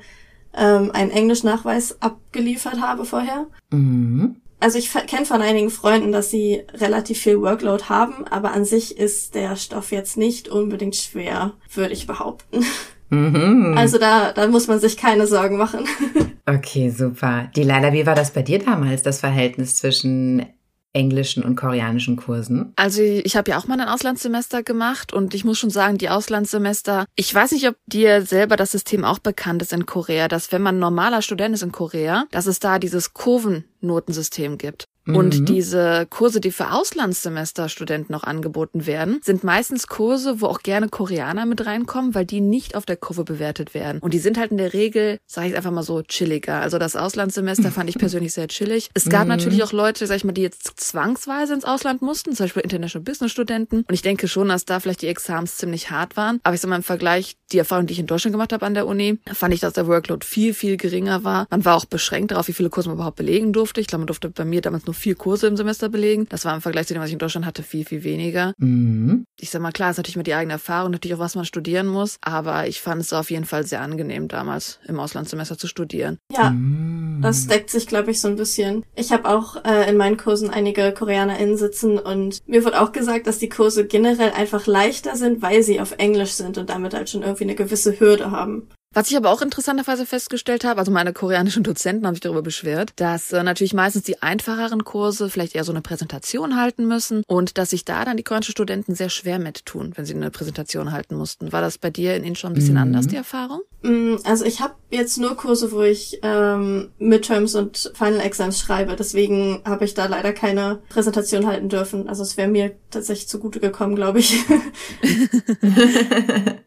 [0.55, 3.47] ähm, einen Englischnachweis abgeliefert habe vorher.
[3.71, 4.37] Mhm.
[4.59, 8.95] Also ich kenne von einigen Freunden, dass sie relativ viel Workload haben, aber an sich
[8.97, 12.63] ist der Stoff jetzt nicht unbedingt schwer, würde ich behaupten.
[13.09, 13.73] Mhm.
[13.75, 15.85] Also da, da muss man sich keine Sorgen machen.
[16.47, 17.49] Okay, super.
[17.55, 20.47] Die Leila, wie war das bei dir damals, das Verhältnis zwischen
[20.93, 22.73] englischen und koreanischen Kursen?
[22.75, 26.09] Also ich habe ja auch mal ein Auslandssemester gemacht und ich muss schon sagen, die
[26.09, 30.51] Auslandssemester, ich weiß nicht, ob dir selber das System auch bekannt ist in Korea, dass
[30.51, 34.85] wenn man normaler Student ist in Korea, dass es da dieses Kurvennotensystem gibt.
[35.07, 35.45] Und Mhm.
[35.45, 41.45] diese Kurse, die für Auslandssemesterstudenten noch angeboten werden, sind meistens Kurse, wo auch gerne Koreaner
[41.45, 43.99] mit reinkommen, weil die nicht auf der Kurve bewertet werden.
[43.99, 46.61] Und die sind halt in der Regel, sage ich einfach mal so, chilliger.
[46.61, 48.89] Also das Auslandssemester fand ich persönlich sehr chillig.
[48.93, 49.29] Es gab Mhm.
[49.29, 53.03] natürlich auch Leute, sag ich mal, die jetzt zwangsweise ins Ausland mussten, zum Beispiel International
[53.03, 53.77] Business Studenten.
[53.87, 56.39] Und ich denke schon, dass da vielleicht die Exams ziemlich hart waren.
[56.43, 58.73] Aber ich sag mal im Vergleich, die Erfahrung, die ich in Deutschland gemacht habe an
[58.73, 61.47] der Uni, fand ich, dass der Workload viel, viel geringer war.
[61.49, 63.81] Man war auch beschränkt darauf, wie viele Kurse man überhaupt belegen durfte.
[63.81, 66.25] Ich glaube, man durfte bei mir damals nur vier Kurse im Semester belegen.
[66.29, 68.53] Das war im Vergleich zu dem, was ich in Deutschland hatte, viel, viel weniger.
[68.57, 69.25] Mhm.
[69.39, 71.87] Ich sag mal, klar, ist natürlich mit die eigene Erfahrung, natürlich auch, was man studieren
[71.87, 72.17] muss.
[72.21, 76.17] Aber ich fand es auf jeden Fall sehr angenehm, damals im Auslandssemester zu studieren.
[76.31, 77.21] Ja, Mhm.
[77.21, 78.83] das deckt sich, glaube ich, so ein bisschen.
[78.95, 83.27] Ich habe auch äh, in meinen Kursen einige KoreanerInnen sitzen und mir wurde auch gesagt,
[83.27, 87.09] dass die Kurse generell einfach leichter sind, weil sie auf Englisch sind und damit halt
[87.09, 88.67] schon irgendwie eine gewisse Hürde haben.
[88.93, 92.91] Was ich aber auch interessanterweise festgestellt habe, also meine koreanischen Dozenten haben sich darüber beschwert,
[92.97, 97.57] dass äh, natürlich meistens die einfacheren Kurse vielleicht eher so eine Präsentation halten müssen und
[97.57, 100.91] dass sich da dann die koreanischen Studenten sehr schwer mit tun, wenn sie eine Präsentation
[100.91, 101.53] halten mussten.
[101.53, 102.81] War das bei dir in Incheon ein bisschen mhm.
[102.81, 103.61] anders, die Erfahrung?
[103.83, 108.95] Mm, also ich habe jetzt nur Kurse, wo ich ähm, Midterms und Final Exams schreibe.
[108.95, 112.07] Deswegen habe ich da leider keine Präsentation halten dürfen.
[112.07, 114.35] Also es wäre mir tatsächlich zugute gekommen, glaube ich.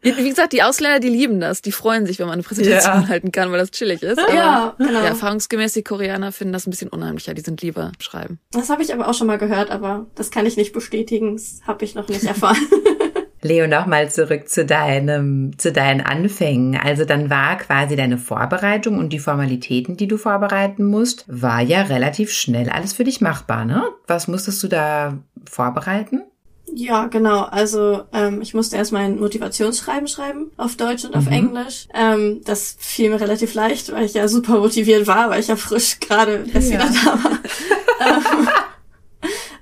[0.01, 1.61] Wie gesagt, die Ausländer, die lieben das.
[1.61, 3.07] Die freuen sich, wenn man eine Präsentation ja.
[3.07, 4.19] halten kann, weil das chillig ist.
[4.19, 4.91] Aber ja, genau.
[4.91, 7.33] Ja, erfahrungsgemäß die Koreaner finden das ein bisschen unheimlicher.
[7.33, 8.39] Die sind lieber schreiben.
[8.51, 11.35] Das habe ich aber auch schon mal gehört, aber das kann ich nicht bestätigen.
[11.35, 12.57] Das habe ich noch nicht erfahren.
[13.45, 16.75] Leo, nochmal zurück zu deinem, zu deinen Anfängen.
[16.75, 21.83] Also dann war quasi deine Vorbereitung und die Formalitäten, die du vorbereiten musst, war ja
[21.83, 23.83] relativ schnell alles für dich machbar, ne?
[24.07, 26.23] Was musstest du da vorbereiten?
[26.73, 27.41] Ja, genau.
[27.43, 31.31] Also ähm, ich musste erst mein Motivationsschreiben schreiben auf Deutsch und auf mhm.
[31.31, 31.87] Englisch.
[31.93, 35.55] Ähm, das fiel mir relativ leicht, weil ich ja super motiviert war, weil ich ja
[35.55, 36.79] frisch gerade erst ja.
[36.79, 37.39] wieder da war.
[38.07, 38.47] ähm,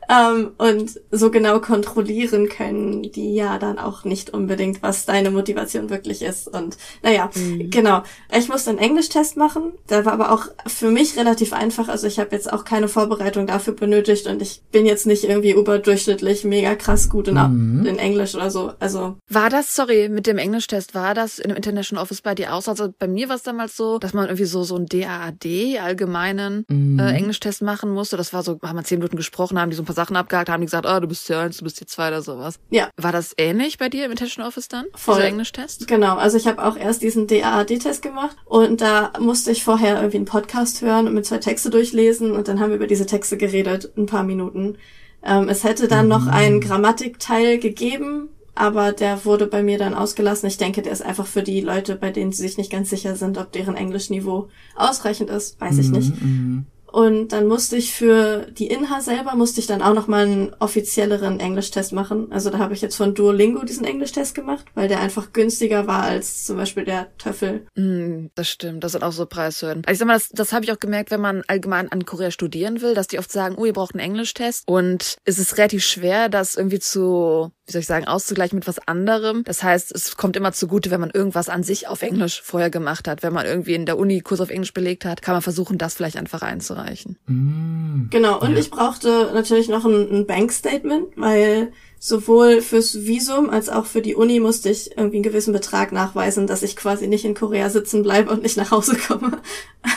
[0.10, 5.90] ähm, und so genau kontrollieren können die ja dann auch nicht unbedingt, was deine Motivation
[5.90, 6.48] wirklich ist.
[6.48, 7.70] Und naja, mhm.
[7.70, 8.04] genau.
[8.36, 9.74] Ich musste einen Englischtest machen.
[9.90, 11.90] Der war aber auch für mich relativ einfach.
[11.90, 15.52] Also ich habe jetzt auch keine Vorbereitung dafür benötigt und ich bin jetzt nicht irgendwie
[15.52, 17.86] überdurchschnittlich mega krass gut in, mhm.
[17.86, 18.74] in Englisch oder so.
[18.80, 22.54] Also war das, sorry, mit dem Englischtest, war das in dem International Office bei dir
[22.54, 22.68] aus?
[22.68, 26.66] Also bei mir war es damals so, dass man irgendwie so so ein DAAD allgemeinen
[26.68, 27.00] mhm.
[27.00, 28.18] äh, Englischtest machen musste.
[28.18, 30.50] Das war so, haben wir zehn Minuten gesprochen, haben die so ein paar Sachen abgehakt,
[30.50, 32.60] haben die gesagt, oh, du bist hier eins, du bist hier zwei oder sowas.
[32.70, 32.90] Ja.
[32.98, 34.86] War das ähnlich bei dir im Intention Office dann?
[34.96, 35.16] Voll.
[35.16, 35.88] Dieser Englisch-Test?
[35.88, 40.18] Genau, also ich habe auch erst diesen DAAD-Test gemacht und da musste ich vorher irgendwie
[40.18, 43.38] einen Podcast hören und mit zwei Texte durchlesen und dann haben wir über diese Texte
[43.38, 44.78] geredet, ein paar Minuten.
[45.24, 50.48] Ähm, es hätte dann noch einen Grammatikteil gegeben, aber der wurde bei mir dann ausgelassen.
[50.48, 53.16] Ich denke, der ist einfach für die Leute, bei denen sie sich nicht ganz sicher
[53.16, 56.22] sind, ob deren Englischniveau ausreichend ist, weiß ich nicht.
[56.22, 56.66] Mhm.
[56.94, 61.40] Und dann musste ich für die Inha selber, musste ich dann auch nochmal einen offizielleren
[61.40, 62.32] Englischtest machen.
[62.32, 66.04] Also da habe ich jetzt von Duolingo diesen Englischtest gemacht, weil der einfach günstiger war
[66.04, 67.66] als zum Beispiel der Töffel.
[67.74, 69.82] Mm, das stimmt, das sind auch so Preishürden.
[69.88, 72.30] Also ich sag mal, das, das habe ich auch gemerkt, wenn man allgemein an Korea
[72.30, 74.68] studieren will, dass die oft sagen, oh, ihr braucht einen Englischtest.
[74.68, 78.86] Und es ist relativ schwer, das irgendwie zu wie soll ich sagen, auszugleichen mit was
[78.88, 79.44] anderem.
[79.46, 83.08] Das heißt, es kommt immer zugute, wenn man irgendwas an sich auf Englisch vorher gemacht
[83.08, 83.24] hat.
[83.24, 85.94] Wenn man irgendwie in der Uni Kurs auf Englisch belegt hat, kann man versuchen, das
[85.94, 87.18] vielleicht einfach einzureichen.
[87.26, 88.10] Mm.
[88.10, 88.58] Genau, und ja.
[88.58, 94.16] ich brauchte natürlich noch ein, ein Bankstatement, weil sowohl fürs Visum als auch für die
[94.16, 98.04] Uni musste ich irgendwie einen gewissen Betrag nachweisen, dass ich quasi nicht in Korea sitzen
[98.04, 99.42] bleibe und nicht nach Hause komme.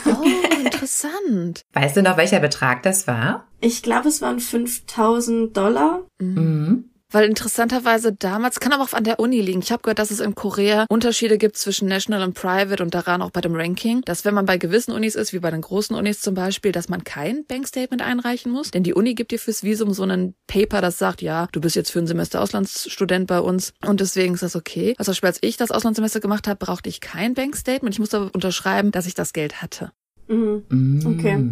[0.06, 0.24] Oh,
[0.64, 1.62] interessant.
[1.72, 3.48] Weißt du noch, welcher Betrag das war?
[3.60, 6.06] Ich glaube, es waren 5000 Dollar.
[6.20, 6.90] Mhm.
[7.16, 9.62] Weil interessanterweise damals, kann aber auch an der Uni liegen.
[9.62, 13.22] Ich habe gehört, dass es in Korea Unterschiede gibt zwischen National und Private und daran
[13.22, 15.96] auch bei dem Ranking, dass wenn man bei gewissen Unis ist, wie bei den großen
[15.96, 18.70] Unis zum Beispiel, dass man kein Bankstatement einreichen muss.
[18.70, 21.74] Denn die Uni gibt dir fürs Visum so einen Paper, das sagt, ja, du bist
[21.74, 24.94] jetzt für ein Semester Auslandsstudent bei uns und deswegen ist das okay.
[24.98, 27.94] Also als ich das Auslandssemester gemacht habe, brauchte ich kein Bankstatement.
[27.94, 29.90] Ich musste aber unterschreiben, dass ich das Geld hatte.
[30.28, 31.00] Mhm.
[31.02, 31.44] Okay.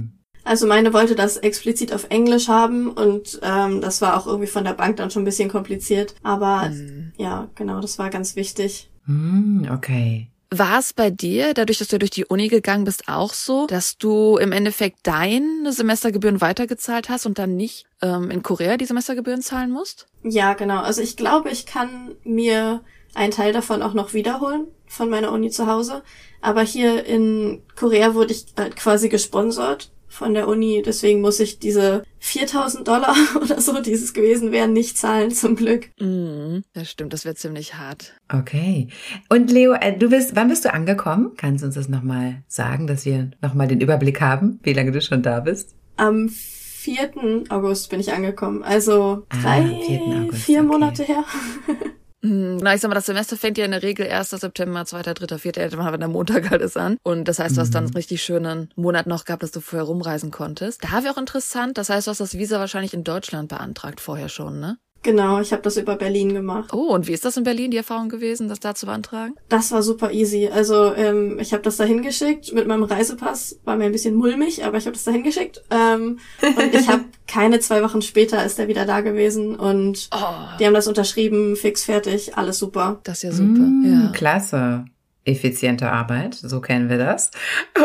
[0.45, 4.65] Also meine wollte das explizit auf Englisch haben und ähm, das war auch irgendwie von
[4.65, 6.15] der Bank dann schon ein bisschen kompliziert.
[6.23, 7.13] Aber mhm.
[7.17, 8.91] ja, genau, das war ganz wichtig.
[9.07, 10.29] Mm, okay.
[10.51, 13.97] War es bei dir, dadurch, dass du durch die Uni gegangen bist, auch so, dass
[13.97, 19.43] du im Endeffekt deine Semestergebühren weitergezahlt hast und dann nicht ähm, in Korea die Semestergebühren
[19.43, 20.07] zahlen musst?
[20.23, 20.83] Ja, genau.
[20.83, 22.83] Also ich glaube, ich kann mir
[23.15, 26.03] einen Teil davon auch noch wiederholen von meiner Uni zu Hause.
[26.41, 30.83] Aber hier in Korea wurde ich halt quasi gesponsert von der Uni.
[30.85, 35.57] Deswegen muss ich diese 4000 Dollar oder so, die es gewesen wären, nicht zahlen, zum
[35.57, 35.91] Glück.
[36.01, 38.15] Mm, das stimmt, das wäre ziemlich hart.
[38.33, 38.89] Okay.
[39.29, 41.33] Und Leo, äh, du bist, wann bist du angekommen?
[41.37, 45.01] Kannst du uns das nochmal sagen, dass wir nochmal den Überblick haben, wie lange du
[45.01, 45.75] schon da bist?
[45.97, 47.45] Am 4.
[47.49, 48.63] August bin ich angekommen.
[48.63, 50.63] Also ah, drei, ah, vier okay.
[50.63, 51.25] Monate her.
[52.25, 54.31] Hm, na, ich sag mal, das Semester fängt ja in der Regel 1.
[54.31, 56.97] September, 2., 3., 4., wenn der Montag halt ist an.
[57.03, 57.97] Und das heißt, du hast dann einen mhm.
[57.97, 60.83] richtig schönen Monat noch gehabt, dass du vorher rumreisen konntest.
[60.83, 64.31] Da wäre auch interessant, das heißt, du hast das Visa wahrscheinlich in Deutschland beantragt vorher
[64.31, 64.79] schon, ne?
[65.05, 66.73] Genau, ich habe das über Berlin gemacht.
[66.73, 69.35] Oh, und wie ist das in Berlin, die Erfahrung gewesen, das da zu beantragen?
[69.51, 70.49] Das war super easy.
[70.49, 73.61] Also ähm, ich habe das da hingeschickt mit meinem Reisepass.
[73.65, 75.63] War mir ein bisschen mulmig, aber ich habe das da hingeschickt.
[75.71, 80.57] Ähm, und ich habe keine zwei Wochen später ist er wieder da gewesen und oh.
[80.59, 83.01] die haben das unterschrieben, fix fertig, alles super.
[83.05, 83.61] Das ist ja super.
[83.61, 84.11] Mm, ja.
[84.13, 84.87] Klasse
[85.25, 87.31] effiziente Arbeit, so kennen wir das.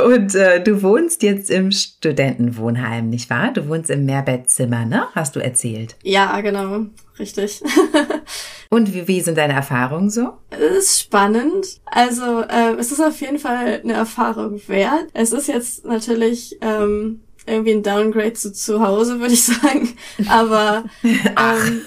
[0.06, 3.52] Und äh, du wohnst jetzt im Studentenwohnheim, nicht wahr?
[3.54, 5.08] Du wohnst im Mehrbettzimmer, ne?
[5.14, 5.96] Hast du erzählt?
[6.04, 6.86] Ja, genau,
[7.18, 7.62] richtig.
[8.70, 10.34] Und wie, wie sind deine Erfahrungen so?
[10.52, 11.80] Es ist spannend.
[11.86, 15.08] Also äh, es ist auf jeden Fall eine Erfahrung wert.
[15.14, 19.96] Es ist jetzt natürlich ähm, irgendwie ein Downgrade zu zu Hause, würde ich sagen.
[20.28, 21.82] Aber ähm,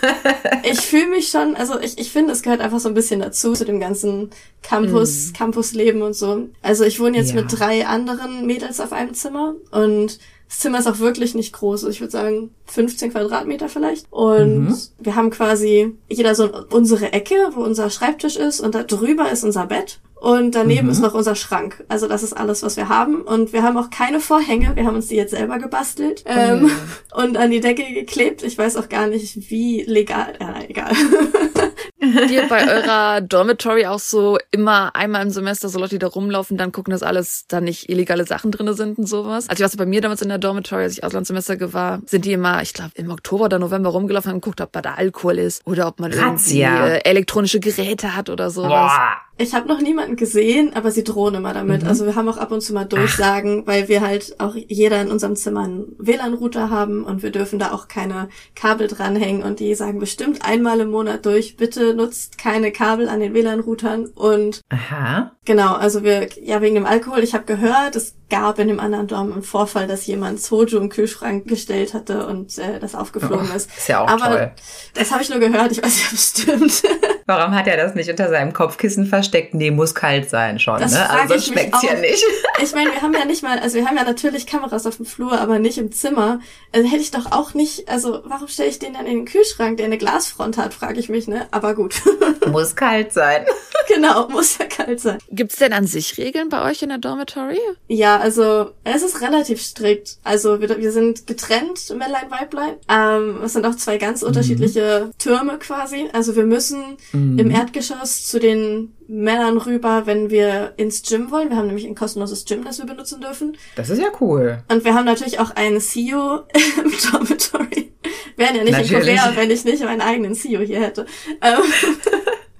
[0.65, 3.53] ich fühle mich schon, also ich, ich finde, es gehört einfach so ein bisschen dazu,
[3.53, 4.31] zu dem ganzen
[4.63, 5.33] Campus, mm.
[5.35, 6.49] Campusleben und so.
[6.63, 7.43] Also ich wohne jetzt ja.
[7.43, 10.19] mit drei anderen Mädels auf einem Zimmer und
[10.53, 11.85] das Zimmer ist auch wirklich nicht groß.
[11.85, 14.07] Also ich würde sagen 15 Quadratmeter vielleicht.
[14.13, 14.77] Und mhm.
[14.99, 19.45] wir haben quasi jeder so unsere Ecke, wo unser Schreibtisch ist und da drüber ist
[19.45, 20.01] unser Bett.
[20.23, 20.93] Und daneben mhm.
[20.93, 21.83] ist noch unser Schrank.
[21.89, 23.23] Also das ist alles, was wir haben.
[23.23, 24.77] Und wir haben auch keine Vorhänge.
[24.77, 26.75] Wir haben uns die jetzt selber gebastelt oh, ähm, ja.
[27.25, 28.45] und an die Decke geklebt.
[28.45, 30.35] Ich weiß auch gar nicht, wie legal.
[30.41, 30.93] Ja, egal.
[32.31, 36.57] ihr bei eurer Dormitory auch so immer einmal im Semester so Leute, die da rumlaufen,
[36.57, 39.49] dann gucken, dass alles da nicht illegale Sachen drinne sind und sowas?
[39.49, 42.33] Also ich weiß bei mir damals in der Dormitory, als ich Auslandssemester war, sind die
[42.33, 45.89] immer, ich glaube, im Oktober oder November rumgelaufen und geguckt, ob da Alkohol ist oder
[45.89, 48.69] ob man irgendwie äh, elektronische Geräte hat oder sowas.
[48.71, 49.17] Boah.
[49.39, 51.83] Ich habe noch niemanden gesehen, aber sie drohen immer damit.
[51.83, 51.89] Mhm.
[51.89, 53.67] Also wir haben auch ab und zu mal Durchsagen, Ach.
[53.67, 57.73] weil wir halt auch jeder in unserem Zimmer einen WLAN-Router haben und wir dürfen da
[57.73, 62.73] auch keine Kabel dranhängen und die sagen bestimmt einmal im Monat durch, bitte nutzt keine
[62.73, 65.33] Kabel an den WLAN-Routern und Aha.
[65.45, 69.07] genau, also wir ja wegen dem Alkohol, ich habe gehört, es gab in dem anderen
[69.09, 73.57] Dorm einen Vorfall, dass jemand Soju im Kühlschrank gestellt hatte und äh, das aufgeflogen oh,
[73.57, 73.69] ist.
[73.77, 74.53] Ist ja auch Aber toll.
[74.95, 76.83] Das habe ich nur gehört, ich weiß nicht, ob es stimmt.
[77.27, 79.53] Warum hat er das nicht unter seinem Kopfkissen versteckt?
[79.53, 81.11] Nee, muss kalt sein schon, das ne?
[81.11, 82.25] Also schmeckt's ja nicht.
[82.63, 85.05] Ich meine, wir haben ja nicht mal, also wir haben ja natürlich Kameras auf dem
[85.05, 86.41] Flur, aber nicht im Zimmer.
[86.75, 89.77] Also hätte ich doch auch nicht, also warum stelle ich den dann in den Kühlschrank,
[89.77, 91.49] der eine Glasfront hat, frage ich mich, ne?
[91.51, 92.01] Aber gut.
[92.47, 93.45] Muss kalt sein.
[93.89, 95.19] Genau, muss ja kalt sein.
[95.31, 97.59] Gibt's denn an sich Regeln bei euch in der Dormitory?
[97.89, 100.19] Ja, also es ist relativ strikt.
[100.23, 102.75] Also wir, wir sind getrennt, Männlein, Weiblein.
[102.89, 104.29] Ähm, es sind auch zwei ganz mhm.
[104.29, 106.09] unterschiedliche Türme quasi.
[106.13, 107.39] Also wir müssen mhm.
[107.39, 111.51] im Erdgeschoss zu den Männern rüber, wenn wir ins Gym wollen.
[111.51, 113.57] Wir haben nämlich ein kostenloses Gym, das wir benutzen dürfen.
[113.75, 114.63] Das ist ja cool.
[114.71, 116.43] Und wir haben natürlich auch einen CEO
[116.85, 117.93] im Dormitory.
[118.37, 118.93] Wären ja nicht natürlich.
[118.93, 121.07] in Korea, wenn ich nicht meinen eigenen CEO hier hätte.
[121.41, 121.63] Ähm.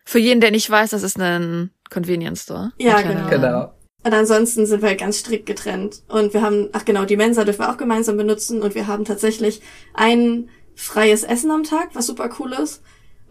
[0.05, 2.73] Für jeden, der nicht weiß, das ist ein Convenience Store.
[2.79, 3.31] Ja, genau.
[3.31, 3.73] genau.
[4.05, 6.03] Und ansonsten sind wir halt ganz strikt getrennt.
[6.09, 8.63] Und wir haben, ach genau, die Mensa dürfen wir auch gemeinsam benutzen.
[8.63, 9.61] Und wir haben tatsächlich
[9.95, 12.83] ein freies Essen am Tag, was super cool ist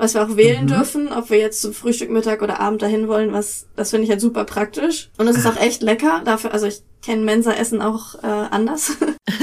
[0.01, 0.69] was wir auch wählen mhm.
[0.69, 4.09] dürfen, ob wir jetzt zum Frühstück, Mittag oder Abend dahin wollen, was das finde ich
[4.09, 5.11] halt super praktisch.
[5.19, 6.23] Und es ist auch echt lecker.
[6.25, 8.97] Dafür, also ich kenne Mensa-Essen auch äh, anders.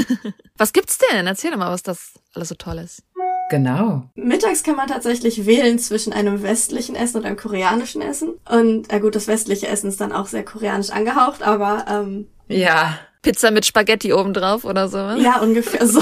[0.57, 1.29] was gibt's denn?
[1.29, 3.05] Erzähl doch mal, was das alles so toll ist.
[3.49, 4.03] Genau.
[4.15, 8.35] Mittags kann man tatsächlich wählen zwischen einem westlichen Essen und einem koreanischen Essen.
[8.49, 12.99] Und äh gut, das westliche Essen ist dann auch sehr koreanisch angehaucht, aber ähm, ja.
[13.23, 14.99] Pizza mit Spaghetti obendrauf oder so.
[14.99, 16.01] Ja, ungefähr so.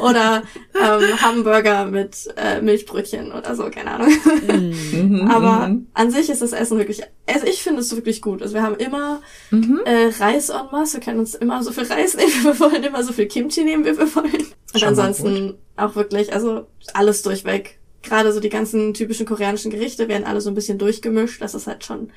[0.00, 0.42] Oder
[0.74, 4.12] ähm, Hamburger mit äh, Milchbrötchen oder so, keine Ahnung.
[4.46, 5.28] Mhm.
[5.30, 5.86] Aber mhm.
[5.94, 8.42] an sich ist das Essen wirklich, also ich finde es wirklich gut.
[8.42, 9.20] Also wir haben immer
[9.50, 9.80] mhm.
[9.84, 12.82] äh, Reis en masse, wir können uns immer so viel Reis nehmen, wie wir wollen,
[12.82, 14.46] immer so viel Kimchi nehmen, wie wir wollen.
[14.72, 17.78] Und Schon ansonsten auch wirklich, also alles durchweg.
[18.02, 21.40] Gerade so die ganzen typischen koreanischen Gerichte werden alle so ein bisschen durchgemischt.
[21.40, 22.10] Das ist halt schon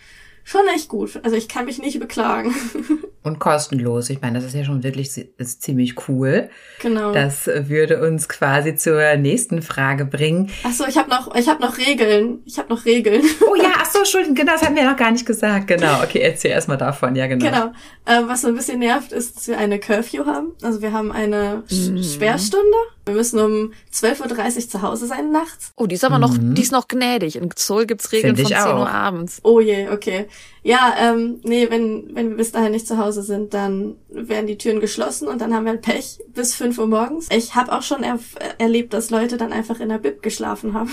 [0.47, 1.19] schon echt gut.
[1.23, 2.55] Also ich kann mich nicht beklagen.
[3.23, 4.09] Und kostenlos.
[4.09, 6.49] Ich meine, das ist ja schon wirklich ist ziemlich cool.
[6.81, 7.11] Genau.
[7.11, 10.49] Das würde uns quasi zur nächsten Frage bringen.
[10.63, 12.39] Ach so, ich habe noch, ich habe noch Regeln.
[12.45, 13.23] Ich habe noch Regeln.
[13.45, 15.67] Oh ja, ach so, Entschuldigung, genau, das haben wir noch gar nicht gesagt.
[15.67, 17.17] Genau, okay, erzähl erstmal davon.
[17.17, 17.45] Ja, genau.
[17.45, 17.71] Genau.
[18.05, 20.53] Ähm, was so ein bisschen nervt, ist, dass wir eine Curfew haben.
[20.61, 22.01] Also wir haben eine mhm.
[22.01, 22.77] Sperrstunde.
[23.07, 25.71] Wir müssen um 12.30 Uhr zu Hause sein nachts.
[25.75, 26.53] Oh, die ist aber noch, mhm.
[26.53, 27.37] die ist noch gnädig.
[27.37, 29.39] In Seoul gibt's Regeln von 10 Uhr abends.
[29.43, 30.27] Oh je, okay.
[30.63, 34.57] Ja, ähm, nee, wenn, wenn wir bis dahin nicht zu Hause sind, dann werden die
[34.57, 37.29] Türen geschlossen und dann haben wir halt Pech bis 5 Uhr morgens.
[37.31, 38.19] Ich habe auch schon er
[38.57, 40.91] erlebt, dass Leute dann einfach in der Bib geschlafen haben.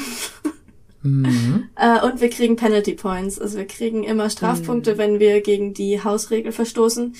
[1.03, 1.69] Mhm.
[1.77, 3.41] äh, und wir kriegen Penalty Points.
[3.41, 4.99] Also wir kriegen immer Strafpunkte, mhm.
[4.99, 7.15] wenn wir gegen die Hausregel verstoßen.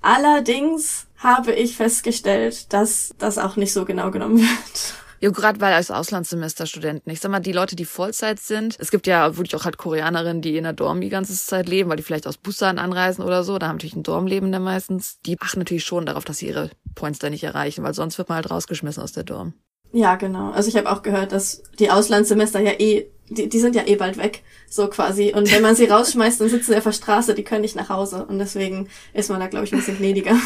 [0.00, 4.94] Allerdings habe ich festgestellt, dass das auch nicht so genau genommen wird.
[5.20, 7.12] Ja, gerade weil als Auslandssemesterstudenten.
[7.12, 10.42] Ich sag mal, die Leute, die Vollzeit sind, es gibt ja wirklich auch halt Koreanerinnen,
[10.42, 13.42] die in der Dorm die ganze Zeit leben, weil die vielleicht aus Busan anreisen oder
[13.42, 13.58] so.
[13.58, 15.18] Da haben natürlich ein Dormleben dann meistens.
[15.26, 18.28] Die achten natürlich schon darauf, dass sie ihre Points da nicht erreichen, weil sonst wird
[18.28, 19.54] man halt rausgeschmissen aus der Dorm.
[19.92, 20.50] Ja, genau.
[20.52, 23.96] Also ich habe auch gehört, dass die Auslandssemester ja eh, die, die sind ja eh
[23.96, 25.32] bald weg, so quasi.
[25.34, 27.88] Und wenn man sie rausschmeißt, dann sitzen sie auf der Straße, die können nicht nach
[27.88, 28.24] Hause.
[28.24, 30.36] Und deswegen ist man da, glaube ich, ein bisschen gnädiger.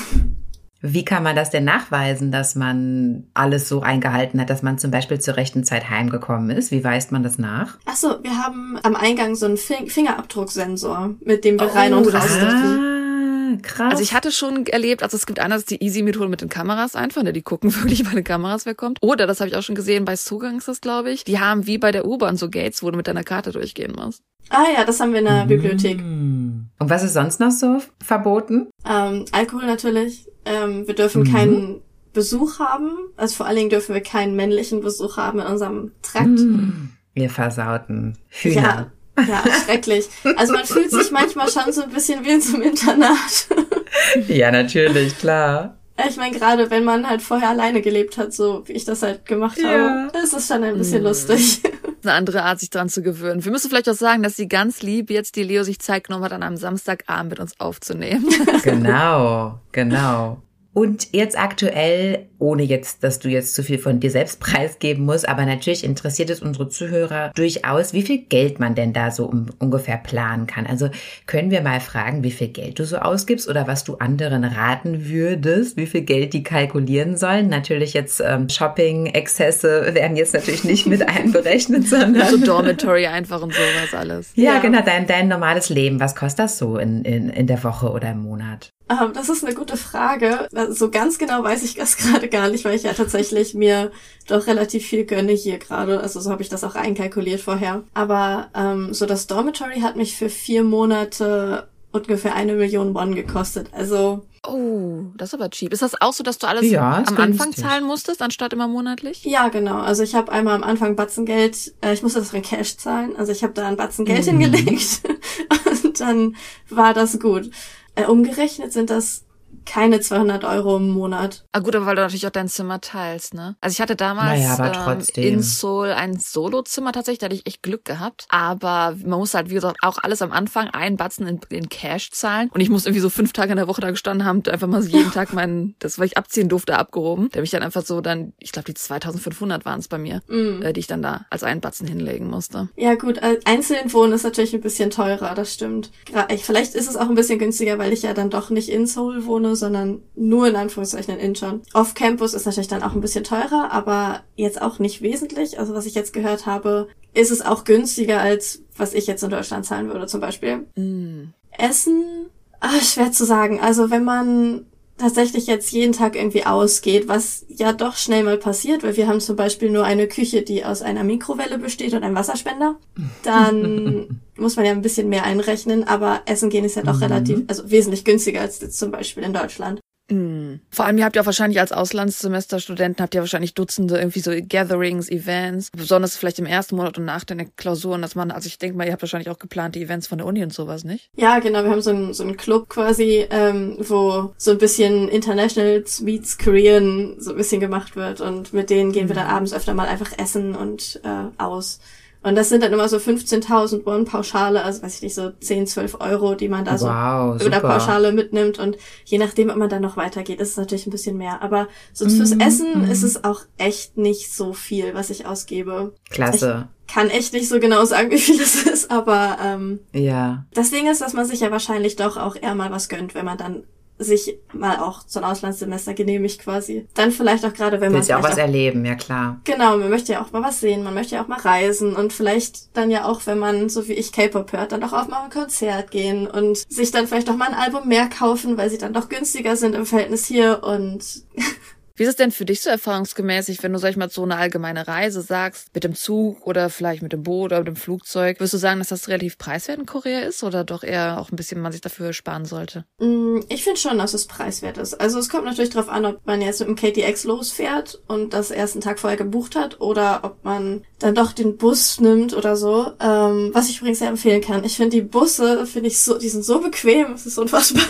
[0.84, 4.90] Wie kann man das denn nachweisen, dass man alles so eingehalten hat, dass man zum
[4.90, 6.72] Beispiel zur rechten Zeit heimgekommen ist?
[6.72, 7.78] Wie weist man das nach?
[7.86, 12.12] Ach so, wir haben am Eingang so einen Fingerabdrucksensor, mit dem wir oh, rein und
[12.12, 12.80] raus dürfen.
[12.80, 13.92] Ah, krass.
[13.92, 17.22] Also ich hatte schon erlebt, also es gibt einerseits die Easy-Methode mit den Kameras einfach,
[17.22, 18.98] ne, die gucken wirklich bei den Kameras, wer kommt.
[19.02, 21.64] Oder, das habe ich auch schon gesehen, bei Zugang ist das, glaube ich, die haben
[21.68, 24.22] wie bei der U-Bahn so Gates, wo du mit deiner Karte durchgehen musst.
[24.48, 26.00] Ah ja, das haben wir in der Bibliothek.
[26.02, 26.66] Mm.
[26.78, 28.68] Und was ist sonst noch so verboten?
[28.84, 30.26] Ähm, Alkohol natürlich.
[30.44, 31.32] Ähm, wir dürfen Mhm.
[31.32, 31.80] keinen
[32.12, 32.90] Besuch haben.
[33.16, 36.26] Also vor allen Dingen dürfen wir keinen männlichen Besuch haben in unserem Trakt.
[36.28, 36.90] Mm.
[37.14, 38.90] Ihr versauten Hühner.
[39.18, 40.08] Ja, ja, schrecklich.
[40.36, 43.46] Also man fühlt sich manchmal schon so ein bisschen wie in so einem Internat.
[44.26, 45.76] Ja, natürlich, klar.
[46.08, 49.26] Ich meine, gerade wenn man halt vorher alleine gelebt hat, so wie ich das halt
[49.26, 50.08] gemacht Ja.
[50.12, 51.06] habe, ist es schon ein bisschen Mhm.
[51.08, 51.60] lustig.
[52.02, 53.44] Eine andere Art, sich dran zu gewöhnen.
[53.44, 56.24] Wir müssen vielleicht auch sagen, dass sie ganz lieb jetzt die Leo sich Zeit genommen
[56.24, 58.26] hat, an einem Samstagabend mit uns aufzunehmen.
[58.64, 60.42] Genau, genau.
[60.74, 65.28] Und jetzt aktuell, ohne jetzt, dass du jetzt zu viel von dir selbst preisgeben musst,
[65.28, 69.46] aber natürlich interessiert es unsere Zuhörer durchaus, wie viel Geld man denn da so um,
[69.58, 70.66] ungefähr planen kann.
[70.66, 70.88] Also
[71.26, 75.08] können wir mal fragen, wie viel Geld du so ausgibst oder was du anderen raten
[75.08, 77.48] würdest, wie viel Geld die kalkulieren sollen.
[77.48, 83.52] Natürlich jetzt ähm, Shopping-Exzesse werden jetzt natürlich nicht mit einberechnet, sondern so Dormitory einfach und
[83.52, 84.32] sowas alles.
[84.36, 84.58] ja, Ja.
[84.60, 86.00] genau, dein, dein normales Leben.
[86.00, 88.72] Was kostet das so in, in, in der Woche oder im Monat?
[88.90, 90.48] Ähm, das ist eine gute Frage.
[90.54, 93.90] Also so ganz genau weiß ich das gerade gar nicht, weil ich ja tatsächlich mir
[94.28, 96.00] doch relativ viel gönne hier gerade.
[96.00, 97.82] Also so habe ich das auch einkalkuliert vorher.
[97.94, 103.68] Aber ähm, so das Dormitory hat mich für vier Monate ungefähr eine Million Won gekostet.
[103.72, 105.72] Also Oh, das ist aber cheap.
[105.72, 107.62] Ist das auch so, dass du alles Ja, am Anfang günstig.
[107.64, 109.22] zahlen musstest, anstatt immer monatlich?
[109.24, 109.76] ja, genau.
[109.78, 113.14] Also ich habe einmal am Anfang Batzen Geld, äh, ich musste das in Cash zahlen.
[113.16, 114.40] Also ich habe da einen Batzen Geld Mhm.
[114.40, 115.02] hingelegt
[115.84, 116.34] und dann
[116.70, 117.50] war das gut.
[117.94, 119.24] Äh, umgerechnet sind das
[119.64, 121.44] keine 200 Euro im Monat.
[121.52, 123.56] Ah gut, aber weil du natürlich auch dein Zimmer teilst, ne?
[123.60, 127.46] Also ich hatte damals Naja, aber ähm, in Seoul ein Solozimmer tatsächlich, da hatte ich
[127.46, 128.26] echt Glück gehabt.
[128.28, 132.10] Aber man muss halt, wie gesagt, auch alles am Anfang einen Batzen in, in Cash
[132.10, 132.50] zahlen.
[132.52, 134.68] Und ich musste irgendwie so fünf Tage in der Woche da gestanden haben, und einfach
[134.68, 137.30] mal so jeden Tag meinen, das, was ich abziehen durfte, abgehoben.
[137.30, 140.62] Der mich dann einfach so dann, ich glaube die 2500 waren es bei mir, Mm.
[140.62, 142.68] äh, die ich dann da als einen Batzen hinlegen musste.
[142.76, 145.90] Ja gut, einzeln wohnen ist natürlich ein bisschen teurer, das stimmt.
[146.38, 149.26] Vielleicht ist es auch ein bisschen günstiger, weil ich ja dann doch nicht in Seoul
[149.26, 151.62] wohne, sondern nur in Anführungszeichen in Incheon.
[151.74, 155.58] Off-Campus ist natürlich dann auch ein bisschen teurer, aber jetzt auch nicht wesentlich.
[155.58, 159.30] Also was ich jetzt gehört habe, ist es auch günstiger als was ich jetzt in
[159.30, 160.66] Deutschland zahlen würde zum Beispiel.
[160.76, 161.32] Mm.
[161.58, 162.26] Essen,
[162.60, 163.60] ah, schwer zu sagen.
[163.60, 164.66] Also wenn man
[164.98, 169.20] tatsächlich jetzt jeden Tag irgendwie ausgeht, was ja doch schnell mal passiert, weil wir haben
[169.20, 172.76] zum Beispiel nur eine Küche, die aus einer Mikrowelle besteht und einem Wasserspender,
[173.22, 177.40] dann muss man ja ein bisschen mehr einrechnen, aber Essen gehen ist ja doch relativ,
[177.48, 179.80] also wesentlich günstiger als jetzt zum Beispiel in Deutschland.
[180.12, 180.60] Mm.
[180.70, 185.08] Vor allem, ihr habt ja wahrscheinlich als Auslandssemesterstudenten habt ihr wahrscheinlich Dutzende irgendwie so Gatherings,
[185.08, 188.76] Events, besonders vielleicht im ersten Monat und nach den Klausuren, dass man, also ich denke
[188.76, 191.10] mal, ihr habt wahrscheinlich auch geplante Events von der Uni und sowas, nicht?
[191.16, 195.08] Ja, genau, wir haben so einen, so einen Club quasi, ähm, wo so ein bisschen
[195.08, 199.52] International meets Korean so ein bisschen gemacht wird und mit denen gehen wir dann abends
[199.52, 201.80] öfter mal einfach essen und äh, aus.
[202.22, 205.66] Und das sind dann immer so 15.000 Won Pauschale, also weiß ich nicht, so 10,
[205.66, 207.60] 12 Euro, die man da so wow, oder super.
[207.60, 211.16] Pauschale mitnimmt und je nachdem, ob man dann noch weitergeht, ist es natürlich ein bisschen
[211.16, 211.42] mehr.
[211.42, 215.94] Aber so fürs Essen ist es auch echt nicht so viel, was ich ausgebe.
[216.10, 216.68] Klasse.
[216.86, 220.44] Kann echt nicht so genau sagen, wie viel es ist, aber ähm, Ja.
[220.54, 223.24] das Ding ist, dass man sich ja wahrscheinlich doch auch eher mal was gönnt, wenn
[223.24, 223.64] man dann
[224.02, 226.86] sich mal auch so ein Auslandssemester genehmigt quasi.
[226.94, 229.40] Dann vielleicht auch gerade, wenn man Willst ja auch was vielleicht erleben, ja klar.
[229.44, 232.12] Genau, man möchte ja auch mal was sehen, man möchte ja auch mal reisen und
[232.12, 235.24] vielleicht dann ja auch, wenn man, so wie ich K-Pop hört, dann doch auch mal
[235.24, 238.78] ein Konzert gehen und sich dann vielleicht auch mal ein Album mehr kaufen, weil sie
[238.78, 241.24] dann doch günstiger sind im Verhältnis hier und
[241.96, 244.36] Wie ist es denn für dich so erfahrungsgemäßig, wenn du, sag ich mal, so eine
[244.36, 248.38] allgemeine Reise sagst, mit dem Zug oder vielleicht mit dem Boot oder mit dem Flugzeug?
[248.40, 251.36] Würdest du sagen, dass das relativ preiswert in Korea ist oder doch eher auch ein
[251.36, 252.84] bisschen man sich dafür sparen sollte?
[252.98, 254.94] Mm, Ich finde schon, dass es preiswert ist.
[254.94, 258.50] Also es kommt natürlich darauf an, ob man jetzt mit dem KTX losfährt und das
[258.50, 262.56] erst einen Tag vorher gebucht hat oder ob man dann doch den Bus nimmt oder
[262.56, 262.92] so.
[263.00, 264.64] Ähm, was ich übrigens sehr empfehlen kann.
[264.64, 267.84] Ich finde die Busse, finde ich so, die sind so bequem, es ist unfassbar.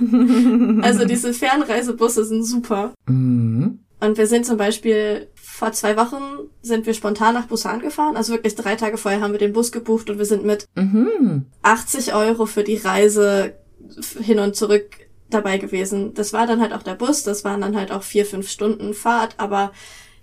[0.82, 2.92] also diese Fernreisebusse sind super.
[3.06, 3.80] Mhm.
[4.00, 6.22] Und wir sind zum Beispiel vor zwei Wochen
[6.62, 8.16] sind wir spontan nach Busan gefahren.
[8.16, 11.46] Also wirklich drei Tage vorher haben wir den Bus gebucht und wir sind mit Mhm.
[11.62, 13.54] 80 Euro für die Reise
[14.20, 14.84] hin und zurück
[15.30, 16.12] dabei gewesen.
[16.14, 18.94] Das war dann halt auch der Bus, das waren dann halt auch vier, fünf Stunden
[18.94, 19.72] Fahrt, aber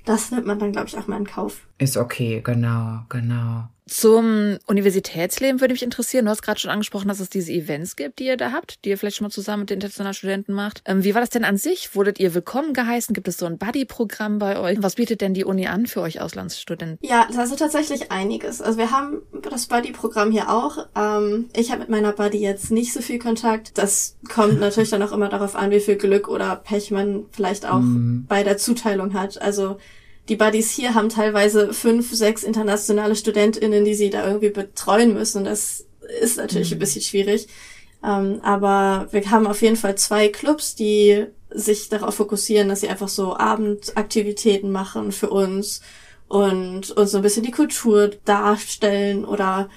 [0.05, 1.67] das nimmt man dann, glaube ich, auch mal in Kauf.
[1.77, 3.69] Ist okay, genau, genau.
[3.91, 6.23] Zum Universitätsleben würde mich interessieren.
[6.23, 8.89] Du hast gerade schon angesprochen, dass es diese Events gibt, die ihr da habt, die
[8.89, 10.81] ihr vielleicht schon mal zusammen mit den internationalen Studenten macht.
[10.85, 11.93] Ähm, wie war das denn an sich?
[11.93, 13.13] Wurdet ihr willkommen geheißen?
[13.13, 14.81] Gibt es so ein Buddy-Programm bei euch?
[14.81, 16.99] Was bietet denn die Uni an für euch Auslandsstudenten?
[17.01, 18.61] Ja, also tatsächlich einiges.
[18.61, 20.87] Also wir haben das Buddy-Programm hier auch.
[20.95, 23.77] Ähm, ich habe mit meiner Buddy jetzt nicht so viel Kontakt.
[23.77, 27.65] Das kommt natürlich dann auch immer darauf an, wie viel Glück oder Pech man vielleicht
[27.65, 28.25] auch mhm.
[28.29, 29.41] bei der Zuteilung hat.
[29.41, 29.79] Also
[30.31, 35.43] die Buddies hier haben teilweise fünf, sechs internationale StudentInnen, die sie da irgendwie betreuen müssen.
[35.43, 35.85] Das
[36.21, 36.77] ist natürlich mhm.
[36.77, 37.49] ein bisschen schwierig.
[38.01, 42.87] Ähm, aber wir haben auf jeden Fall zwei Clubs, die sich darauf fokussieren, dass sie
[42.87, 45.81] einfach so Abendaktivitäten machen für uns
[46.29, 49.69] und uns so ein bisschen die Kultur darstellen oder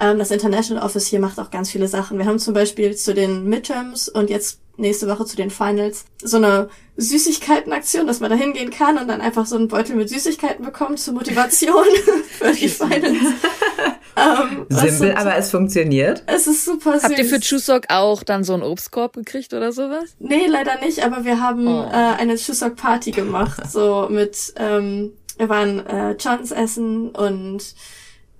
[0.00, 2.18] ähm, das International Office hier macht auch ganz viele Sachen.
[2.18, 6.36] Wir haben zum Beispiel zu den Midterms und jetzt nächste Woche zu den Finals so
[6.36, 10.64] eine Süßigkeitenaktion, dass man da hingehen kann und dann einfach so einen Beutel mit Süßigkeiten
[10.64, 11.84] bekommt zur Motivation
[12.30, 13.16] für die Finals.
[14.16, 16.22] ähm, Simpel, aber es funktioniert.
[16.26, 17.04] Es ist super süß.
[17.04, 20.14] Habt ihr für Chuseok auch dann so einen Obstkorb gekriegt oder sowas?
[20.20, 21.82] Nee, leider nicht, aber wir haben oh.
[21.82, 27.74] äh, eine Chuseok Party gemacht, so mit, ähm, wir waren äh, Johns essen und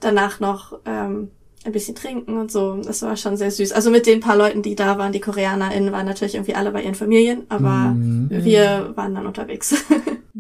[0.01, 1.33] danach noch ähm,
[1.65, 2.77] ein bisschen trinken und so.
[2.77, 3.73] Das war schon sehr süß.
[3.73, 6.83] Also mit den paar Leuten, die da waren, die KoreanerInnen, waren natürlich irgendwie alle bei
[6.83, 8.29] ihren Familien, aber mhm.
[8.31, 9.75] wir waren dann unterwegs.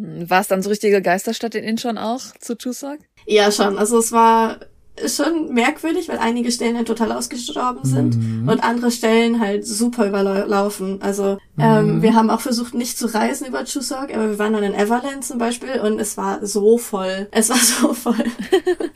[0.00, 2.98] War es dann so richtige Geisterstadt in Incheon auch zu Chuseok?
[3.26, 3.76] Ja, schon.
[3.78, 4.58] Also es war
[5.06, 8.48] schon merkwürdig, weil einige Stellen halt total ausgestorben sind mhm.
[8.48, 11.00] und andere Stellen halt super überlaufen.
[11.02, 12.02] Also ähm, mhm.
[12.02, 15.24] wir haben auch versucht, nicht zu reisen über Chuseok, aber wir waren dann in Everland
[15.24, 17.28] zum Beispiel und es war so voll.
[17.30, 18.24] Es war so voll.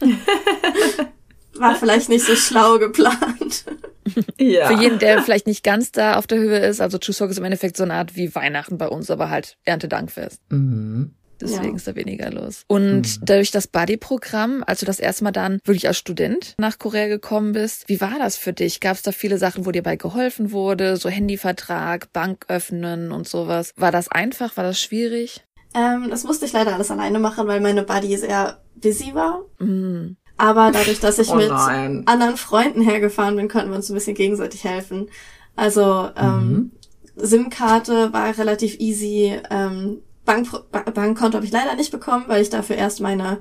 [1.63, 3.65] war vielleicht nicht so schlau geplant.
[4.39, 4.67] Ja.
[4.67, 7.45] Für jeden, der vielleicht nicht ganz da auf der Höhe ist, also Chuseok ist im
[7.45, 10.41] Endeffekt so eine Art wie Weihnachten bei uns, aber halt Erntedankfest.
[10.51, 11.15] Mhm.
[11.41, 11.77] Deswegen ja.
[11.77, 12.65] ist da weniger los.
[12.69, 13.25] Und mhm.
[13.25, 17.53] dadurch das Buddy-Programm, als du das erste Mal dann wirklich als Student nach Korea gekommen
[17.53, 18.81] bist, wie war das für dich?
[18.81, 20.97] Gab es da viele Sachen, wo dir bei geholfen wurde?
[20.97, 23.73] So Handyvertrag, Bank öffnen und sowas.
[23.77, 24.57] War das einfach?
[24.57, 25.45] War das schwierig?
[25.75, 29.43] Ähm, das musste ich leider alles alleine machen, weil meine Buddy sehr busy war.
[29.59, 30.17] Mhm.
[30.43, 34.17] Aber dadurch, dass ich oh mit anderen Freunden hergefahren bin, konnten wir uns ein bisschen
[34.17, 35.09] gegenseitig helfen.
[35.55, 36.71] Also ähm, mhm.
[37.15, 39.39] SIM-Karte war relativ easy.
[39.51, 43.39] Ähm, Bank Bankkonto habe ich leider nicht bekommen, weil ich dafür erst meine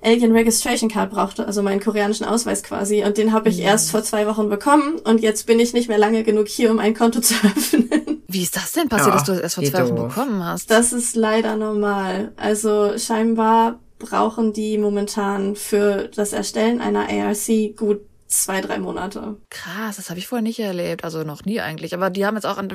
[0.00, 3.02] Alien Registration Card brauchte, also meinen koreanischen Ausweis quasi.
[3.02, 3.64] Und den habe ich mhm.
[3.64, 5.00] erst vor zwei Wochen bekommen.
[5.02, 8.22] Und jetzt bin ich nicht mehr lange genug hier, um ein Konto zu öffnen.
[8.28, 10.70] Wie ist das denn passiert, ja, dass du das erst vor zwei Wochen bekommen hast?
[10.70, 12.32] Das ist leider normal.
[12.36, 19.36] Also scheinbar brauchen die momentan für das Erstellen einer ARC gut zwei, drei Monate.
[19.50, 21.04] Krass, das habe ich vorher nicht erlebt.
[21.04, 21.94] Also noch nie eigentlich.
[21.94, 22.72] Aber die haben jetzt auch an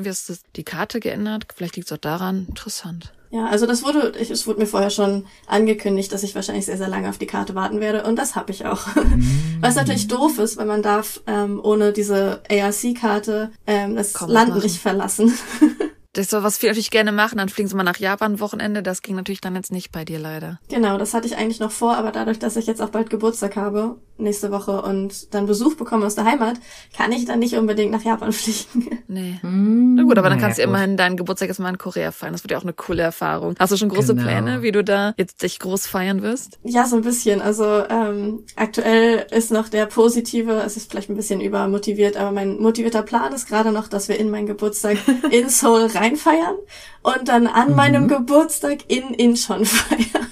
[0.55, 1.45] die Karte geändert.
[1.53, 2.45] Vielleicht liegt es auch daran.
[2.47, 3.13] Interessant.
[3.32, 6.88] Ja, also das wurde, es wurde mir vorher schon angekündigt, dass ich wahrscheinlich sehr, sehr
[6.88, 8.88] lange auf die Karte warten werde und das habe ich auch.
[9.61, 14.49] Was natürlich doof ist, weil man darf ähm, ohne diese ARC-Karte ähm, das Komm, Land
[14.49, 14.63] machen.
[14.63, 15.32] nicht verlassen.
[16.14, 18.82] Das so, was viele natürlich gerne machen, dann fliegen sie mal nach Japan Wochenende.
[18.82, 20.60] Das ging natürlich dann jetzt nicht bei dir leider.
[20.70, 23.55] Genau, das hatte ich eigentlich noch vor, aber dadurch, dass ich jetzt auch bald Geburtstag
[23.55, 26.55] habe, nächste Woche und dann Besuch bekomme aus der Heimat,
[26.95, 28.99] kann ich dann nicht unbedingt nach Japan fliegen.
[29.07, 29.38] Nee.
[29.41, 32.34] Hm, Na gut, aber dann kannst du immerhin deinen Geburtstag jetzt mal in Korea feiern.
[32.34, 33.55] Das wird ja auch eine coole Erfahrung.
[33.60, 34.28] Hast du schon große genau.
[34.28, 36.60] Pläne, wie du da jetzt dich groß feiern wirst?
[36.64, 37.41] Ja, so ein bisschen.
[37.41, 42.60] Also ähm, aktuell ist noch der positive, es ist vielleicht ein bisschen übermotiviert, aber mein
[42.60, 44.97] motivierter Plan ist gerade noch, dass wir in meinen Geburtstag
[45.32, 46.56] in Seoul reinfeiern
[47.04, 47.76] und dann an mhm.
[47.76, 50.28] meinem Geburtstag in Incheon feiern.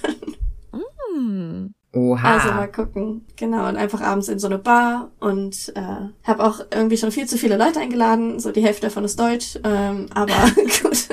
[1.14, 1.74] Mm.
[1.92, 2.34] Oha.
[2.34, 3.26] Also mal gucken.
[3.36, 7.26] Genau, und einfach abends in so eine Bar und äh, habe auch irgendwie schon viel
[7.26, 8.40] zu viele Leute eingeladen.
[8.40, 10.34] So die Hälfte davon ist Deutsch, ähm, aber
[10.82, 11.08] gut.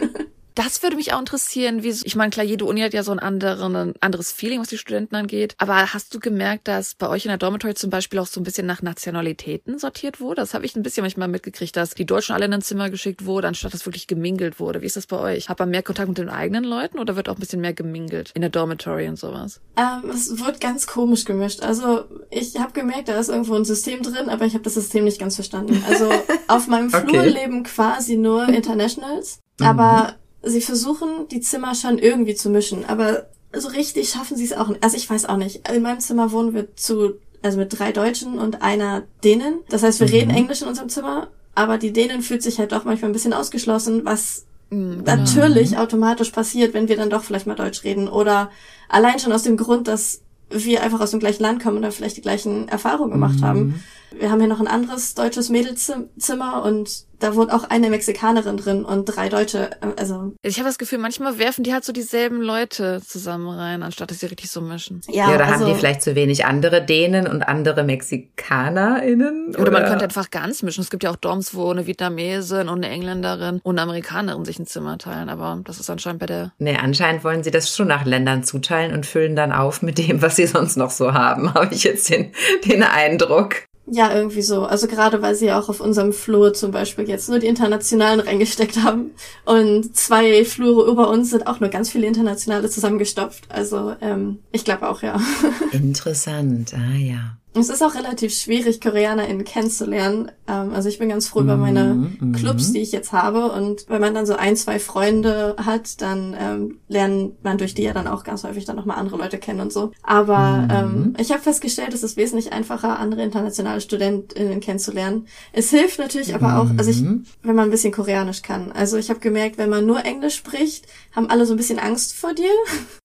[0.55, 3.19] Das würde mich auch interessieren, wie, ich meine, klar, jede Uni hat ja so ein,
[3.19, 5.53] anderen, ein anderes Feeling, was die Studenten angeht.
[5.57, 8.45] Aber hast du gemerkt, dass bei euch in der Dormitory zum Beispiel auch so ein
[8.45, 10.35] bisschen nach Nationalitäten sortiert wurde?
[10.41, 13.25] Das habe ich ein bisschen manchmal mitgekriegt, dass die Deutschen alle in ein Zimmer geschickt
[13.25, 14.81] wurden, anstatt dass wirklich gemingelt wurde.
[14.81, 15.49] Wie ist das bei euch?
[15.49, 18.31] Hat man mehr Kontakt mit den eigenen Leuten oder wird auch ein bisschen mehr gemingelt
[18.33, 19.59] in der Dormitory und sowas?
[19.75, 21.63] Ähm, es wird ganz komisch gemischt.
[21.63, 25.03] Also ich habe gemerkt, da ist irgendwo ein System drin, aber ich habe das System
[25.03, 25.83] nicht ganz verstanden.
[25.85, 26.09] Also
[26.47, 27.09] auf meinem okay.
[27.09, 29.39] Flur leben quasi nur Internationals.
[29.59, 34.45] Aber mhm sie versuchen, die Zimmer schon irgendwie zu mischen, aber so richtig schaffen sie
[34.45, 34.83] es auch nicht.
[34.83, 35.67] Also ich weiß auch nicht.
[35.69, 39.59] In meinem Zimmer wohnen wir zu, also mit drei Deutschen und einer Dänen.
[39.69, 40.13] Das heißt, wir mhm.
[40.13, 43.33] reden Englisch in unserem Zimmer, aber die Dänen fühlt sich halt doch manchmal ein bisschen
[43.33, 45.03] ausgeschlossen, was mhm.
[45.05, 48.07] natürlich automatisch passiert, wenn wir dann doch vielleicht mal Deutsch reden.
[48.07, 48.51] Oder
[48.89, 51.91] allein schon aus dem Grund, dass wir einfach aus dem gleichen Land kommen und da
[51.91, 53.45] vielleicht die gleichen Erfahrungen gemacht mhm.
[53.45, 53.83] haben.
[54.19, 58.85] Wir haben hier noch ein anderes deutsches Mädelzimmer und da wohnt auch eine Mexikanerin drin
[58.85, 59.69] und drei Deutsche.
[59.97, 64.11] Also ich habe das Gefühl, manchmal werfen die halt so dieselben Leute zusammen rein, anstatt
[64.11, 65.01] dass sie richtig so mischen.
[65.07, 69.49] Ja, ja oder also, haben die vielleicht zu wenig andere Dänen und andere MexikanerInnen?
[69.49, 70.81] Oder, oder man könnte einfach ganz mischen.
[70.81, 74.59] Es gibt ja auch Doms, wo eine Vietnamesin und eine Engländerin und eine Amerikanerin sich
[74.59, 76.53] ein Zimmer teilen, aber das ist anscheinend bei der.
[76.59, 80.21] Nee, anscheinend wollen sie das schon nach Ländern zuteilen und füllen dann auf mit dem,
[80.21, 82.33] was sie sonst noch so haben, habe ich jetzt den,
[82.65, 83.63] den Eindruck.
[83.87, 84.63] Ja, irgendwie so.
[84.63, 88.81] Also gerade weil sie auch auf unserem Flur zum Beispiel jetzt nur die Internationalen reingesteckt
[88.83, 89.11] haben.
[89.45, 93.45] Und zwei Flure über uns sind auch nur ganz viele Internationale zusammengestopft.
[93.49, 95.21] Also ähm, ich glaube auch, ja.
[95.71, 97.37] Interessant, ah ja.
[97.57, 100.31] Es ist auch relativ schwierig, KoreanerInnen kennenzulernen.
[100.47, 103.51] Ähm, also ich bin ganz froh über meine mhm, Clubs, die ich jetzt habe.
[103.51, 107.83] Und wenn man dann so ein, zwei Freunde hat, dann ähm, lernt man durch die
[107.83, 109.91] ja dann auch ganz häufig dann nochmal andere Leute kennen und so.
[110.03, 110.69] Aber mhm.
[110.71, 115.27] ähm, ich habe festgestellt, es ist wesentlich einfacher, andere internationale StudentInnen kennenzulernen.
[115.53, 117.25] Es hilft natürlich aber auch, also ich, mhm.
[117.41, 118.71] wenn man ein bisschen Koreanisch kann.
[118.73, 122.15] Also ich habe gemerkt, wenn man nur Englisch spricht, haben alle so ein bisschen Angst
[122.15, 122.51] vor dir.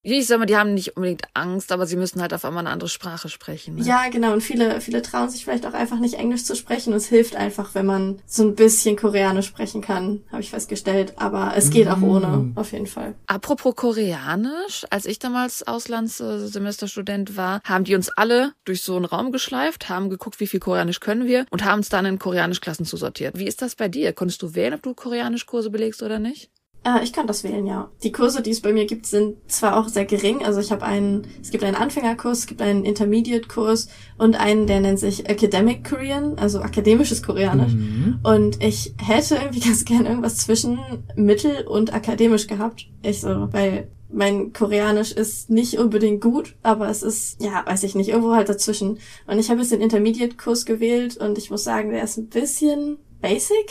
[0.03, 2.73] Ich sag mal, die haben nicht unbedingt Angst, aber sie müssen halt auf einmal eine
[2.73, 3.77] andere Sprache sprechen.
[3.77, 3.83] Ne?
[3.83, 6.95] Ja, genau und viele, viele trauen sich vielleicht auch einfach nicht Englisch zu sprechen.
[6.95, 11.13] Und es hilft einfach, wenn man so ein bisschen Koreanisch sprechen kann, habe ich festgestellt.
[11.17, 12.53] Aber es geht auch ohne, mm.
[12.55, 13.15] auf jeden Fall.
[13.27, 19.31] Apropos Koreanisch, als ich damals Auslandssemesterstudent war, haben die uns alle durch so einen Raum
[19.31, 23.39] geschleift, haben geguckt, wie viel Koreanisch können wir und haben uns dann in Koreanischklassen zusortiert.
[23.39, 24.15] Wie ist das bei dir?
[24.15, 26.51] Konntest du wählen, ob du Koreanischkurse belegst oder nicht?
[26.85, 27.91] Äh, ich kann das wählen, ja.
[28.03, 30.45] Die Kurse, die es bei mir gibt, sind zwar auch sehr gering.
[30.45, 34.81] Also ich habe einen, es gibt einen Anfängerkurs, es gibt einen Intermediate-Kurs und einen, der
[34.81, 37.73] nennt sich Academic Korean, also akademisches Koreanisch.
[37.73, 38.21] Mhm.
[38.23, 40.79] Und ich hätte irgendwie ganz gern irgendwas zwischen
[41.17, 42.87] Mittel und akademisch gehabt.
[43.03, 47.95] Ich so, weil mein Koreanisch ist nicht unbedingt gut, aber es ist, ja, weiß ich
[47.95, 48.99] nicht, irgendwo halt dazwischen.
[49.27, 52.97] Und ich habe jetzt den Intermediate-Kurs gewählt und ich muss sagen, der ist ein bisschen
[53.21, 53.71] basic.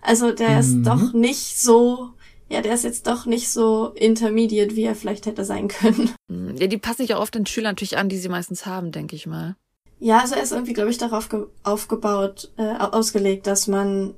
[0.00, 0.58] Also der mhm.
[0.60, 2.10] ist doch nicht so
[2.48, 6.10] ja, der ist jetzt doch nicht so intermediate, wie er vielleicht hätte sein können.
[6.58, 9.16] Ja, die passen sich auch oft den Schülern natürlich an, die sie meistens haben, denke
[9.16, 9.56] ich mal.
[10.00, 11.28] Ja, also er ist irgendwie, glaube ich, darauf
[11.62, 14.14] aufgebaut, äh, ausgelegt, dass man,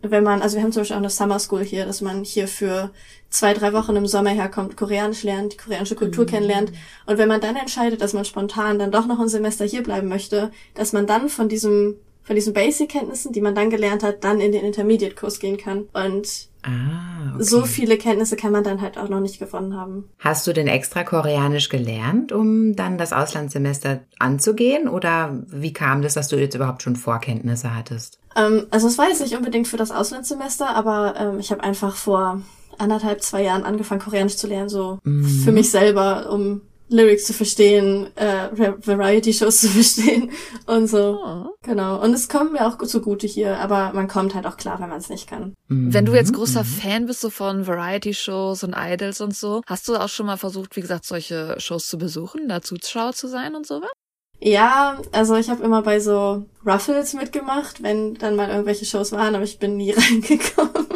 [0.00, 2.48] wenn man, also wir haben zum Beispiel auch eine Summer School hier, dass man hier
[2.48, 2.90] für
[3.30, 6.28] zwei, drei Wochen im Sommer herkommt, Koreanisch lernt, die koreanische Kultur mhm.
[6.28, 6.72] kennenlernt.
[7.06, 10.08] Und wenn man dann entscheidet, dass man spontan dann doch noch ein Semester hier bleiben
[10.08, 14.40] möchte, dass man dann von diesem, von diesen Basic-Kenntnissen, die man dann gelernt hat, dann
[14.40, 15.88] in den Intermediate-Kurs gehen kann.
[15.92, 17.44] Und Ah, okay.
[17.44, 20.08] So viele Kenntnisse kann man dann halt auch noch nicht gewonnen haben.
[20.18, 24.88] Hast du denn extra Koreanisch gelernt, um dann das Auslandssemester anzugehen?
[24.88, 28.18] Oder wie kam das, dass du jetzt überhaupt schon Vorkenntnisse hattest?
[28.34, 31.96] Ähm, also es war jetzt nicht unbedingt für das Auslandssemester, aber ähm, ich habe einfach
[31.96, 32.40] vor
[32.78, 35.24] anderthalb, zwei Jahren angefangen, Koreanisch zu lernen, so mhm.
[35.26, 40.30] für mich selber, um Lyrics zu verstehen, äh, Variety-Shows zu verstehen
[40.66, 41.18] und so.
[41.24, 41.46] Oh.
[41.62, 42.02] Genau.
[42.02, 44.98] Und es kommt mir auch zugute hier, aber man kommt halt auch klar, wenn man
[44.98, 45.54] es nicht kann.
[45.68, 46.36] Wenn du jetzt mhm.
[46.36, 46.66] großer mhm.
[46.66, 50.76] Fan bist so von Variety-Shows und Idols und so, hast du auch schon mal versucht,
[50.76, 53.90] wie gesagt, solche Shows zu besuchen, da Zuschauer zu sein und sowas?
[54.40, 59.34] Ja, also ich habe immer bei so Ruffles mitgemacht, wenn dann mal irgendwelche Shows waren,
[59.34, 60.86] aber ich bin nie reingekommen.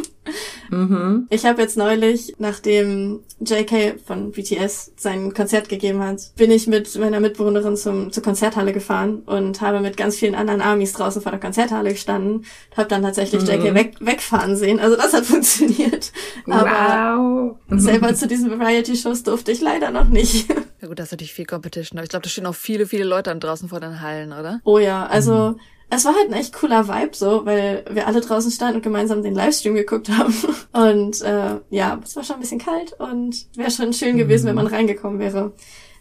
[0.70, 1.26] Mhm.
[1.30, 6.96] Ich habe jetzt neulich, nachdem JK von BTS sein Konzert gegeben hat, bin ich mit
[6.98, 11.32] meiner Mitbewohnerin zum, zur Konzerthalle gefahren und habe mit ganz vielen anderen Armies draußen vor
[11.32, 13.48] der Konzerthalle gestanden und habe dann tatsächlich mhm.
[13.48, 14.80] JK weg, wegfahren sehen.
[14.80, 16.12] Also das hat funktioniert.
[16.46, 17.78] Aber wow.
[17.80, 20.48] selber zu diesen Variety-Shows durfte ich leider noch nicht.
[20.80, 21.98] Ja gut, das ist natürlich viel Competition.
[21.98, 24.60] Aber ich glaube, da stehen auch viele, viele Leute dann draußen vor den Hallen, oder?
[24.64, 25.60] Oh ja, also mhm
[25.90, 29.22] es war halt ein echt cooler Vibe so, weil wir alle draußen standen und gemeinsam
[29.22, 30.34] den Livestream geguckt haben.
[30.72, 34.48] Und äh, ja, es war schon ein bisschen kalt und wäre schon schön gewesen, mhm.
[34.48, 35.52] wenn man reingekommen wäre.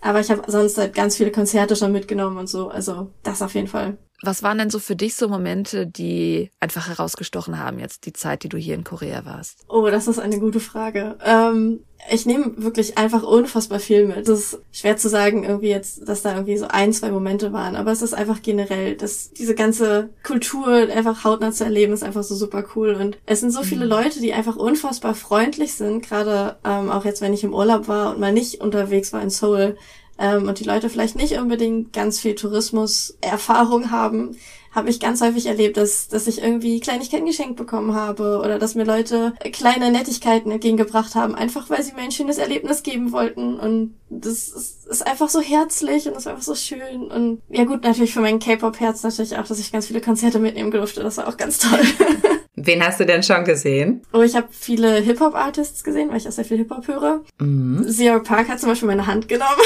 [0.01, 2.69] Aber ich habe sonst halt ganz viele Konzerte schon mitgenommen und so.
[2.69, 3.97] Also das auf jeden Fall.
[4.23, 8.43] Was waren denn so für dich so Momente, die einfach herausgestochen haben, jetzt die Zeit,
[8.43, 9.63] die du hier in Korea warst?
[9.67, 11.17] Oh, das ist eine gute Frage.
[11.23, 14.27] Ähm, ich nehme wirklich einfach unfassbar viel mit.
[14.27, 17.75] Es ist schwer zu sagen, irgendwie jetzt, dass da irgendwie so ein, zwei Momente waren,
[17.75, 22.23] aber es ist einfach generell, dass diese ganze Kultur einfach hautnah zu erleben, ist einfach
[22.23, 22.93] so super cool.
[22.93, 23.91] Und es sind so viele mhm.
[23.91, 28.11] Leute, die einfach unfassbar freundlich sind, gerade ähm, auch jetzt, wenn ich im Urlaub war
[28.11, 29.77] und mal nicht unterwegs war in Seoul
[30.17, 34.37] ähm, und die Leute vielleicht nicht unbedingt ganz viel Tourismus-Erfahrung haben,
[34.77, 38.75] habe ich ganz häufig erlebt, dass, dass ich irgendwie Kleinigkeiten geschenkt bekommen habe oder dass
[38.75, 43.59] mir Leute kleine Nettigkeiten entgegengebracht haben, einfach weil sie mir ein schönes Erlebnis geben wollten.
[43.59, 47.07] Und das ist, ist einfach so herzlich und das ist einfach so schön.
[47.09, 50.69] Und ja gut, natürlich für mein K-Pop-Herz natürlich auch, dass ich ganz viele Konzerte mitnehmen
[50.69, 51.01] durfte.
[51.01, 51.79] Das war auch ganz toll.
[52.59, 54.01] Wen hast du denn schon gesehen?
[54.13, 57.21] Oh, ich habe viele Hip-Hop-Artists gesehen, weil ich auch sehr viel Hip-Hop höre.
[57.39, 57.87] Mhm.
[57.87, 59.61] Zero Park hat zum Beispiel meine Hand genommen.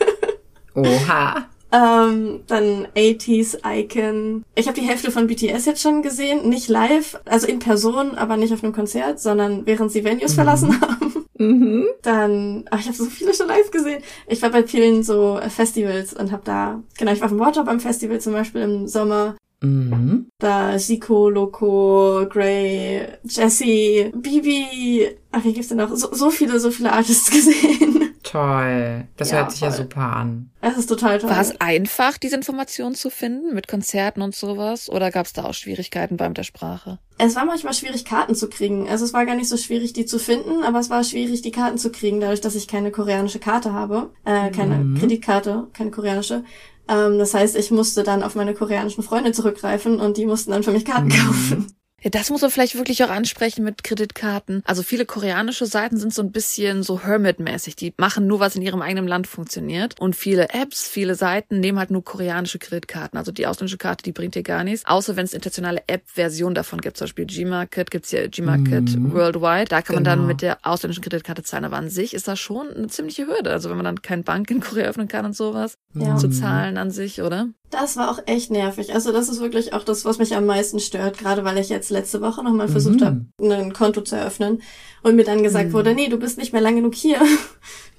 [0.74, 1.46] Oha.
[1.72, 4.44] Ähm, dann 80s Icon.
[4.54, 8.38] Ich habe die Hälfte von BTS jetzt schon gesehen, nicht live, also in Person, aber
[8.38, 10.36] nicht auf einem Konzert, sondern während sie Venues mhm.
[10.36, 11.26] verlassen haben.
[11.36, 11.86] Mhm.
[12.00, 14.02] Dann, ach, ich habe so viele schon live gesehen.
[14.26, 17.64] Ich war bei vielen so Festivals und habe da, genau, ich war auf dem Water
[17.64, 19.36] beim Festival zum Beispiel im Sommer.
[19.62, 20.28] Mhm.
[20.38, 25.94] Da Zico, Loco, Gray, Jesse, Bibi, ach, wie gibt's denn noch?
[25.94, 28.12] So, so viele, so viele Artists gesehen.
[28.22, 29.08] Toll.
[29.16, 29.68] Das ja, hört sich voll.
[29.68, 30.50] ja super an.
[30.60, 31.28] Es ist total toll.
[31.28, 34.88] War es einfach, diese Informationen zu finden mit Konzerten und sowas?
[34.88, 36.98] Oder gab es da auch Schwierigkeiten beim der Sprache?
[37.18, 38.88] Es war manchmal schwierig, Karten zu kriegen.
[38.88, 41.50] Also es war gar nicht so schwierig, die zu finden, aber es war schwierig, die
[41.50, 44.10] Karten zu kriegen, dadurch, dass ich keine koreanische Karte habe.
[44.24, 44.98] Äh, keine mhm.
[44.98, 46.42] Kreditkarte, keine koreanische.
[46.88, 50.62] Ähm, das heißt, ich musste dann auf meine koreanischen Freunde zurückgreifen und die mussten dann
[50.62, 51.10] für mich Karten mhm.
[51.10, 51.66] kaufen.
[52.02, 54.62] Ja, das muss man vielleicht wirklich auch ansprechen mit Kreditkarten.
[54.66, 57.76] Also viele koreanische Seiten sind so ein bisschen so Hermit-mäßig.
[57.76, 60.00] Die machen nur, was in ihrem eigenen Land funktioniert.
[60.00, 63.16] Und viele Apps, viele Seiten nehmen halt nur koreanische Kreditkarten.
[63.16, 64.84] Also die ausländische Karte, die bringt dir gar nichts.
[64.84, 66.96] Außer wenn es internationale App-Version davon gibt.
[66.96, 69.12] Zum Beispiel Gmarket gibt's hier Gmarket mhm.
[69.12, 69.66] Worldwide.
[69.66, 69.96] Da kann genau.
[69.96, 70.28] man dann genau.
[70.28, 71.64] mit der ausländischen Kreditkarte zahlen.
[71.64, 73.52] Aber an sich ist das schon eine ziemliche Hürde.
[73.52, 75.78] Also wenn man dann kein Bank in Korea öffnen kann und sowas.
[75.94, 76.16] Ja.
[76.16, 77.48] Zu zahlen an sich, oder?
[77.72, 78.94] Das war auch echt nervig.
[78.94, 81.90] Also das ist wirklich auch das, was mich am meisten stört, gerade weil ich jetzt
[81.90, 83.04] letzte Woche nochmal versucht mhm.
[83.40, 84.60] habe, ein Konto zu eröffnen
[85.02, 85.72] und mir dann gesagt mhm.
[85.72, 87.18] wurde, nee, du bist nicht mehr lang genug hier.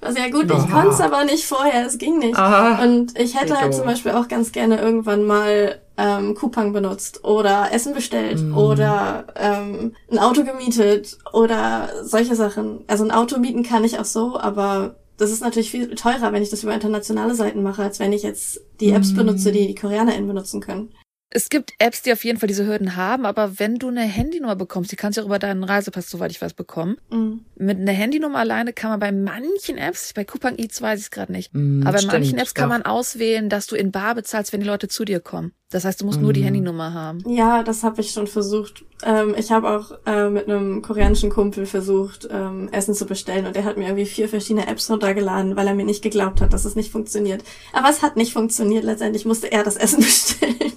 [0.00, 2.36] Also ja gut, ich konnte es aber nicht vorher, es ging nicht.
[2.36, 2.84] Aha.
[2.84, 7.72] Und ich hätte halt zum Beispiel auch ganz gerne irgendwann mal ähm, Coupang benutzt oder
[7.72, 8.54] Essen bestellt mhm.
[8.54, 12.84] oder ähm, ein Auto gemietet oder solche Sachen.
[12.86, 16.42] Also ein Auto mieten kann ich auch so, aber das ist natürlich viel teurer, wenn
[16.42, 19.16] ich das über internationale Seiten mache, als wenn ich jetzt die Apps mm.
[19.16, 20.90] benutze, die die KoreanerInnen benutzen können.
[21.30, 24.54] Es gibt Apps, die auf jeden Fall diese Hürden haben, aber wenn du eine Handynummer
[24.54, 26.96] bekommst, die kannst du auch über deinen Reisepass, soweit ich weiß, bekommen.
[27.10, 27.38] Mm.
[27.56, 31.10] Mit einer Handynummer alleine kann man bei manchen Apps, bei Coupang Eats weiß ich es
[31.10, 34.14] gerade nicht, mm, aber bei stimmt, manchen Apps kann man auswählen, dass du in Bar
[34.14, 35.52] bezahlst, wenn die Leute zu dir kommen.
[35.70, 36.22] Das heißt, du musst mm.
[36.22, 36.44] nur die mhm.
[36.44, 37.18] Handynummer haben.
[37.26, 38.84] Ja, das habe ich schon versucht.
[39.02, 43.56] Ähm, ich habe auch äh, mit einem koreanischen Kumpel versucht, ähm, Essen zu bestellen und
[43.56, 46.64] er hat mir irgendwie vier verschiedene Apps runtergeladen, weil er mir nicht geglaubt hat, dass
[46.64, 47.42] es nicht funktioniert.
[47.72, 48.84] Aber es hat nicht funktioniert.
[48.84, 50.72] Letztendlich musste er das Essen bestellen.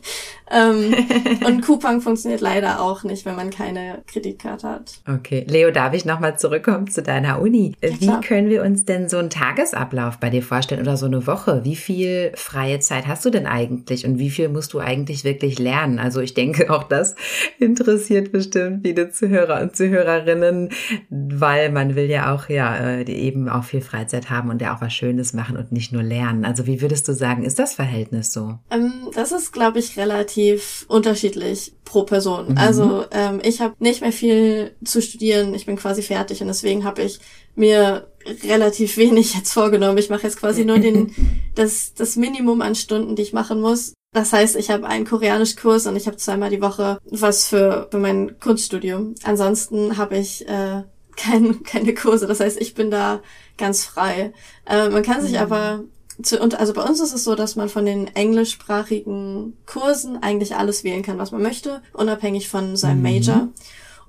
[0.52, 0.94] Ähm,
[1.46, 5.02] und Coupang funktioniert leider auch nicht, wenn man keine Kreditkarte hat.
[5.08, 5.46] Okay.
[5.48, 7.76] Leo, darf ich nochmal zurückkommen zu deiner Uni?
[7.82, 11.28] Ja, Wie können wir uns denn so einen Tagesablauf bei dir vorstellen oder so eine
[11.28, 11.62] Woche?
[11.64, 15.60] Wie viel freie Zeit hast du denn eigentlich und wie viel musst du eigentlich wirklich
[15.60, 16.00] lernen?
[16.00, 17.16] Also ich denke, auch das
[17.60, 20.70] interessiert bestimmt viele Zuhörer und Zuhörerinnen,
[21.10, 24.82] weil man will ja auch ja äh, eben auch viel Freizeit haben und ja auch
[24.82, 26.46] was Schönes machen und nicht nur lernen.
[26.46, 28.60] Also wie würdest du sagen, ist das Verhältnis so?
[28.72, 30.37] Ähm, das ist, glaube ich, relativ
[30.88, 32.50] unterschiedlich pro Person.
[32.50, 32.58] Mhm.
[32.58, 35.54] Also ähm, ich habe nicht mehr viel zu studieren.
[35.54, 37.20] Ich bin quasi fertig und deswegen habe ich
[37.56, 38.08] mir
[38.44, 39.98] relativ wenig jetzt vorgenommen.
[39.98, 41.14] Ich mache jetzt quasi nur den
[41.56, 43.94] das das Minimum an Stunden, die ich machen muss.
[44.14, 48.00] Das heißt, ich habe einen Koreanischkurs und ich habe zweimal die Woche was für, für
[48.00, 49.16] mein Kunststudium.
[49.24, 50.84] Ansonsten habe ich äh,
[51.16, 52.28] kein, keine Kurse.
[52.28, 53.22] Das heißt, ich bin da
[53.58, 54.34] ganz frei.
[54.66, 55.40] Äh, man kann sich mhm.
[55.40, 55.84] aber
[56.22, 60.56] zu, und also bei uns ist es so, dass man von den englischsprachigen Kursen eigentlich
[60.56, 63.04] alles wählen kann, was man möchte, unabhängig von seinem mhm.
[63.04, 63.48] Major.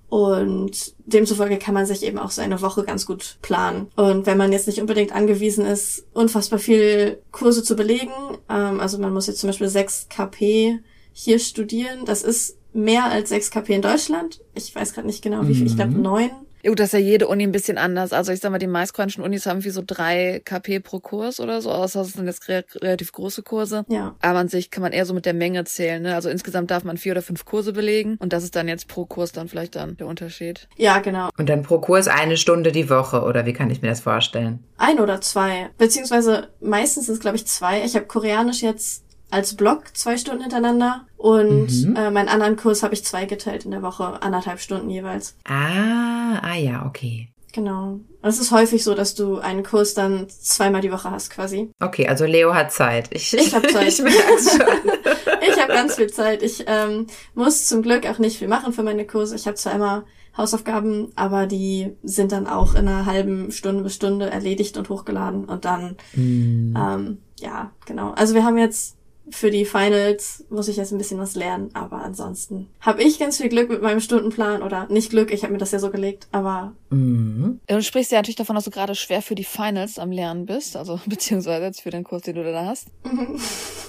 [0.08, 3.88] Und demzufolge kann man sich eben auch seine Woche ganz gut planen.
[3.94, 8.12] Und wenn man jetzt nicht unbedingt angewiesen ist, unfassbar viel Kurse zu belegen,
[8.48, 10.78] ähm, also man muss jetzt zum Beispiel 6 KP
[11.12, 14.40] hier studieren, das ist mehr als 6 KP in Deutschland.
[14.54, 16.02] Ich weiß gerade nicht genau, wie viel, ich glaube mhm.
[16.02, 16.30] neun
[16.68, 18.12] gut, das ist ja jede Uni ein bisschen anders.
[18.12, 21.60] Also ich sag mal, die meistkoreanischen Unis haben wie so drei KP pro Kurs oder
[21.60, 23.84] so, außer es sind jetzt relativ große Kurse.
[23.88, 24.16] Ja.
[24.20, 26.02] Aber an sich kann man eher so mit der Menge zählen.
[26.02, 26.14] Ne?
[26.14, 29.04] Also insgesamt darf man vier oder fünf Kurse belegen und das ist dann jetzt pro
[29.06, 30.68] Kurs dann vielleicht dann der Unterschied.
[30.76, 31.30] Ja, genau.
[31.38, 34.64] Und dann pro Kurs eine Stunde die Woche oder wie kann ich mir das vorstellen?
[34.76, 35.70] Ein oder zwei.
[35.78, 37.84] Beziehungsweise meistens ist es, glaube ich, zwei.
[37.84, 41.96] Ich habe Koreanisch jetzt als Block zwei Stunden hintereinander und mhm.
[41.96, 45.36] äh, meinen anderen Kurs habe ich zwei geteilt in der Woche, anderthalb Stunden jeweils.
[45.44, 47.28] Ah, ah ja, okay.
[47.52, 47.98] Genau.
[48.22, 51.70] es ist häufig so, dass du einen Kurs dann zweimal die Woche hast, quasi.
[51.80, 53.08] Okay, also Leo hat Zeit.
[53.10, 53.88] Ich, ich habe Zeit.
[53.88, 53.98] ich
[55.48, 56.42] ich habe ganz viel Zeit.
[56.42, 59.34] Ich ähm, muss zum Glück auch nicht viel machen für meine Kurse.
[59.34, 60.04] Ich habe zwar immer
[60.36, 65.46] Hausaufgaben, aber die sind dann auch in einer halben Stunde bis Stunde erledigt und hochgeladen
[65.46, 66.76] und dann, mm.
[66.76, 68.12] ähm, ja, genau.
[68.12, 68.97] Also wir haben jetzt
[69.30, 73.38] für die Finals muss ich jetzt ein bisschen was lernen, aber ansonsten habe ich ganz
[73.38, 76.28] viel Glück mit meinem Stundenplan oder nicht Glück, ich habe mir das ja so gelegt,
[76.32, 77.60] aber mhm.
[77.66, 80.76] du sprichst ja natürlich davon, dass du gerade schwer für die Finals am Lernen bist,
[80.76, 82.88] also beziehungsweise jetzt für den Kurs, den du da hast.
[83.04, 83.40] Mhm.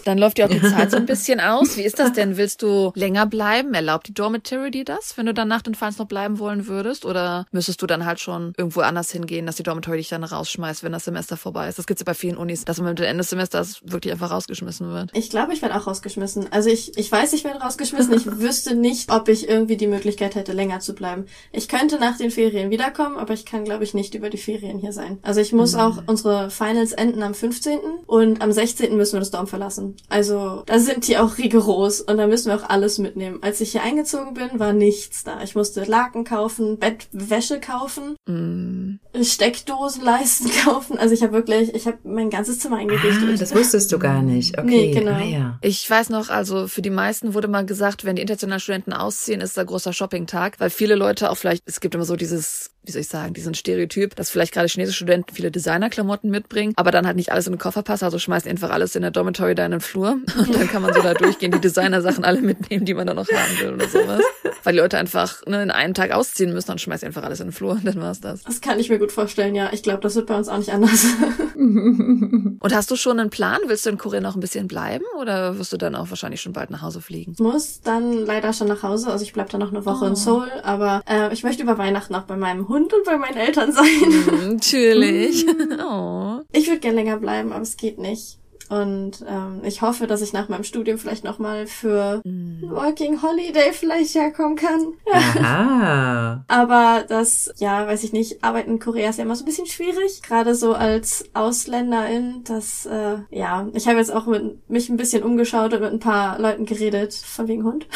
[0.06, 1.78] Dann läuft ja auch die Zeit so ein bisschen aus.
[1.78, 2.38] Wie ist das denn?
[2.38, 3.74] Willst du länger bleiben?
[3.74, 7.06] Erlaubt die Dormitory dir das, wenn du dann nach den Finals noch bleiben wollen würdest?
[7.06, 10.84] Oder müsstest du dann halt schon irgendwo anders hingehen, dass die Dormitory dich dann rausschmeißt,
[10.84, 11.78] wenn das Semester vorbei ist?
[11.78, 14.32] Das gibt's ja bei vielen Unis, dass man mit dem Ende des Semesters wirklich einfach
[14.32, 15.12] rausgeschmissen wird.
[15.14, 16.52] Ich glaube, ich werde auch rausgeschmissen.
[16.52, 18.14] Also ich, ich weiß, ich werde rausgeschmissen.
[18.14, 21.26] Ich wüsste nicht, ob ich irgendwie die Möglichkeit hätte, länger zu bleiben.
[21.52, 24.80] Ich könnte nach den Ferien wiederkommen, aber ich kann, glaube ich, nicht über die Ferien
[24.80, 25.20] hier sein.
[25.22, 25.80] Also ich muss mhm.
[25.80, 27.80] auch, unsere Finals enden am 15.
[28.06, 28.96] und am 16.
[28.96, 29.96] müssen wir das Dorm verlassen.
[30.10, 33.40] Also da sind die auch rigoros und da müssen wir auch alles mitnehmen.
[33.42, 35.42] Als ich hier eingezogen bin, war nichts da.
[35.44, 39.00] Ich musste Laken kaufen, Bettwäsche kaufen, mm.
[39.26, 40.98] Steckdosenleisten kaufen.
[40.98, 43.30] Also ich habe wirklich, ich habe mein ganzes Zimmer eingerichtet.
[43.30, 44.58] Ah, das wusstest du gar nicht.
[44.58, 44.68] Okay.
[44.68, 45.12] Nee, genau.
[45.12, 45.60] Ah, ja.
[45.62, 49.42] Ich weiß noch, also für die meisten wurde mal gesagt, wenn die internationalen Studenten ausziehen,
[49.42, 52.92] ist da großer Shoppingtag, weil viele Leute auch vielleicht, es gibt immer so dieses wie
[52.92, 57.06] soll ich sagen, diesen Stereotyp, dass vielleicht gerade chinesische Studenten viele Designerklamotten mitbringen, aber dann
[57.06, 59.66] halt nicht alles in den Koffer passt, also schmeißt einfach alles in der Dormitory da
[59.66, 62.94] in den Flur und dann kann man so da durchgehen, die Designersachen alle mitnehmen, die
[62.94, 64.22] man da noch haben will oder sowas.
[64.64, 67.48] Weil die Leute einfach ne, in einen Tag ausziehen müssen und schmeißt einfach alles in
[67.48, 68.44] den Flur und dann war's das.
[68.44, 69.70] Das kann ich mir gut vorstellen, ja.
[69.74, 71.06] Ich glaube, das wird bei uns auch nicht anders.
[71.56, 73.60] und hast du schon einen Plan?
[73.68, 76.54] Willst du in Korea noch ein bisschen bleiben oder wirst du dann auch wahrscheinlich schon
[76.54, 77.34] bald nach Hause fliegen?
[77.34, 80.08] Ich muss dann leider schon nach Hause, also ich bleib dann noch eine Woche oh.
[80.08, 83.38] in Seoul, aber äh, ich möchte über Weihnachten auch bei meinem Hund und bei meinen
[83.38, 83.86] Eltern sein.
[83.86, 85.46] Mhm, natürlich.
[85.84, 86.40] oh.
[86.54, 88.40] Ich würde gern länger bleiben, aber es geht nicht.
[88.70, 92.70] Und ähm, ich hoffe, dass ich nach meinem Studium vielleicht nochmal für mm.
[92.70, 94.94] Working Holiday vielleicht herkommen kann.
[95.12, 96.46] Aha.
[96.48, 99.66] Aber das, ja, weiß ich nicht, Arbeiten in Korea ist ja immer so ein bisschen
[99.66, 100.22] schwierig.
[100.22, 102.44] Gerade so als Ausländerin.
[102.44, 106.00] Das, äh, ja, ich habe jetzt auch mit, mich ein bisschen umgeschaut und mit ein
[106.00, 107.88] paar Leuten geredet, von wegen Hund.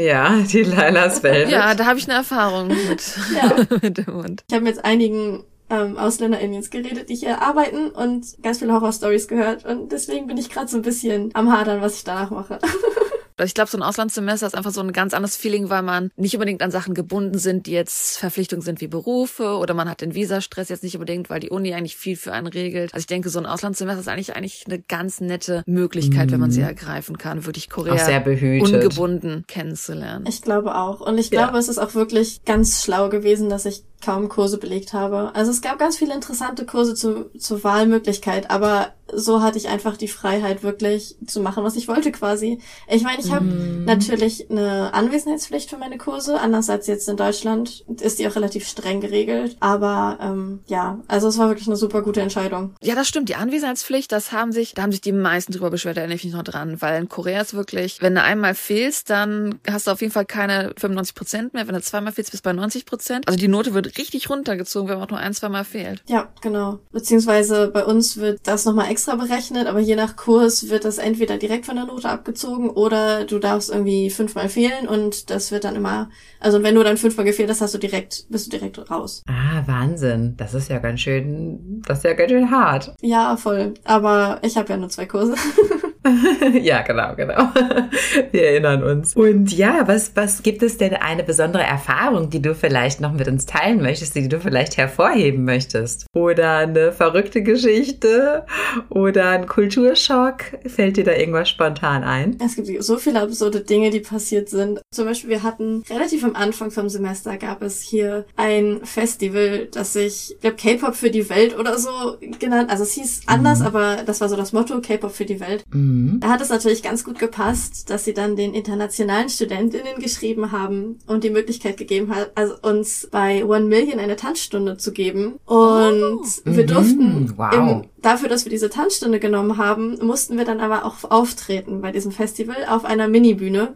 [0.00, 1.50] Ja, die Lailas Welt.
[1.50, 3.02] Ja, da habe ich eine Erfahrung mit,
[3.34, 3.66] ja.
[3.82, 4.44] mit dem Hund.
[4.48, 9.28] Ich habe mit einigen ähm, AusländerInnen jetzt geredet, die hier arbeiten und ganz viele Horrorstories
[9.28, 9.66] gehört.
[9.66, 12.58] Und deswegen bin ich gerade so ein bisschen am Hadern, was ich danach mache.
[13.44, 16.34] Ich glaube, so ein Auslandssemester ist einfach so ein ganz anderes Feeling, weil man nicht
[16.34, 20.14] unbedingt an Sachen gebunden sind, die jetzt Verpflichtungen sind wie Berufe oder man hat den
[20.14, 22.94] Visastress jetzt nicht unbedingt, weil die Uni eigentlich viel für einen regelt.
[22.94, 26.32] Also ich denke, so ein Auslandssemester ist eigentlich eigentlich eine ganz nette Möglichkeit, mhm.
[26.32, 26.68] wenn man sie mhm.
[26.68, 28.22] ergreifen kann, wirklich Korea
[28.60, 30.24] ungebunden kennenzulernen.
[30.28, 31.00] Ich glaube auch.
[31.00, 31.58] Und ich glaube, ja.
[31.58, 35.34] es ist auch wirklich ganz schlau gewesen, dass ich kaum Kurse belegt habe.
[35.34, 39.96] Also es gab ganz viele interessante Kurse zu, zur Wahlmöglichkeit, aber so hatte ich einfach
[39.96, 42.60] die Freiheit, wirklich zu machen, was ich wollte quasi.
[42.88, 43.84] Ich meine, ich habe mm.
[43.84, 48.66] natürlich eine Anwesenheitspflicht für meine Kurse, anders als jetzt in Deutschland ist die auch relativ
[48.66, 49.56] streng geregelt.
[49.60, 52.74] Aber ähm, ja, also es war wirklich eine super gute Entscheidung.
[52.80, 53.28] Ja, das stimmt.
[53.28, 56.24] Die Anwesenheitspflicht, das haben sich, da haben sich die meisten drüber beschwert, da erinnere ich
[56.24, 59.90] mich noch dran, weil in Korea ist wirklich, wenn du einmal fehlst, dann hast du
[59.90, 61.66] auf jeden Fall keine 95 Prozent mehr.
[61.66, 63.28] Wenn du zweimal fehlst, bist du bei 90 Prozent.
[63.28, 66.02] Also die Note wird richtig runtergezogen, wenn man auch nur ein, zwei Mal fehlt.
[66.06, 66.78] Ja, genau.
[66.92, 71.38] Beziehungsweise bei uns wird das nochmal extra berechnet, aber je nach Kurs wird das entweder
[71.38, 75.76] direkt von der Note abgezogen oder du darfst irgendwie fünfmal fehlen und das wird dann
[75.76, 79.22] immer, also wenn du dann fünfmal gefehlt hast, hast du direkt, bist du direkt raus.
[79.28, 80.34] Ah, Wahnsinn.
[80.36, 82.94] Das ist ja ganz schön, das ist ja ganz schön hart.
[83.00, 83.74] Ja, voll.
[83.84, 85.34] Aber ich habe ja nur zwei Kurse.
[86.62, 87.50] ja, genau, genau.
[88.32, 89.14] Wir erinnern uns.
[89.14, 93.28] Und ja, was, was gibt es denn eine besondere Erfahrung, die du vielleicht noch mit
[93.28, 96.06] uns teilen möchtest, die du vielleicht hervorheben möchtest?
[96.14, 98.46] Oder eine verrückte Geschichte
[98.88, 100.44] oder ein Kulturschock?
[100.66, 102.38] Fällt dir da irgendwas spontan ein?
[102.42, 104.80] Es gibt so viele absurde Dinge, die passiert sind.
[104.90, 109.92] Zum Beispiel, wir hatten relativ am Anfang vom Semester gab es hier ein Festival, das
[109.92, 112.70] sich, ich glaube, K-Pop für die Welt oder so genannt.
[112.70, 113.66] Also es hieß anders, mhm.
[113.66, 115.64] aber das war so das Motto, K-Pop für die Welt.
[115.70, 115.89] Mhm.
[115.90, 116.20] Mhm.
[116.20, 120.98] Da hat es natürlich ganz gut gepasst, dass sie dann den internationalen Studentinnen geschrieben haben
[121.06, 125.38] und die Möglichkeit gegeben hat, also uns bei One Million eine Tanzstunde zu geben.
[125.46, 126.24] Und oh.
[126.44, 127.34] wir durften mhm.
[127.36, 127.52] wow.
[127.52, 131.92] im, dafür, dass wir diese Tanzstunde genommen haben, mussten wir dann aber auch auftreten bei
[131.92, 133.74] diesem Festival auf einer Minibühne.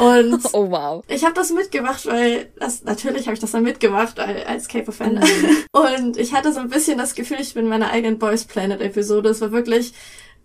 [0.00, 1.04] Und oh wow.
[1.08, 5.14] Ich habe das mitgemacht, weil das natürlich habe ich das dann mitgemacht als K-Pop-Fan.
[5.14, 5.56] Mhm.
[5.72, 8.80] Und ich hatte so ein bisschen das Gefühl, ich bin in meiner eigenen Boys Planet
[8.80, 9.28] Episode.
[9.28, 9.92] Es war wirklich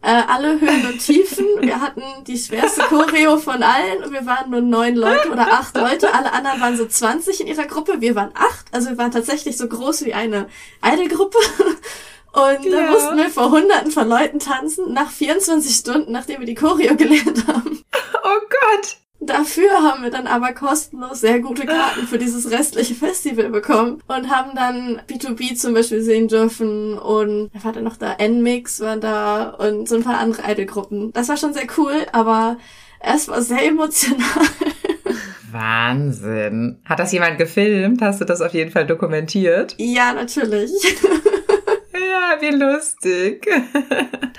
[0.02, 1.46] äh, alle Höhen und Tiefen.
[1.60, 5.76] Wir hatten die schwerste Choreo von allen und wir waren nur neun Leute oder acht
[5.76, 6.14] Leute.
[6.14, 8.02] Alle anderen waren so 20 in ihrer Gruppe.
[8.02, 8.66] Wir waren acht.
[8.72, 10.48] Also wir waren tatsächlich so groß wie eine
[10.84, 11.38] Idol-Gruppe.
[12.34, 12.72] Und ja.
[12.72, 16.96] da mussten wir vor hunderten von Leuten tanzen, nach 24 Stunden, nachdem wir die Choreo
[16.96, 17.84] gelernt haben.
[18.24, 19.01] Oh Gott!
[19.24, 24.32] Dafür haben wir dann aber kostenlos sehr gute Karten für dieses restliche Festival bekommen und
[24.32, 28.14] haben dann B2B zum Beispiel sehen dürfen und wer war denn noch da?
[28.14, 31.14] N-Mix war da und so ein paar andere Idolgruppen.
[31.14, 32.58] Das war schon sehr cool, aber
[33.00, 34.18] es war sehr emotional.
[35.52, 36.82] Wahnsinn.
[36.86, 38.02] Hat das jemand gefilmt?
[38.02, 39.76] Hast du das auf jeden Fall dokumentiert?
[39.78, 40.72] Ja, natürlich.
[41.94, 43.48] ja, wie lustig.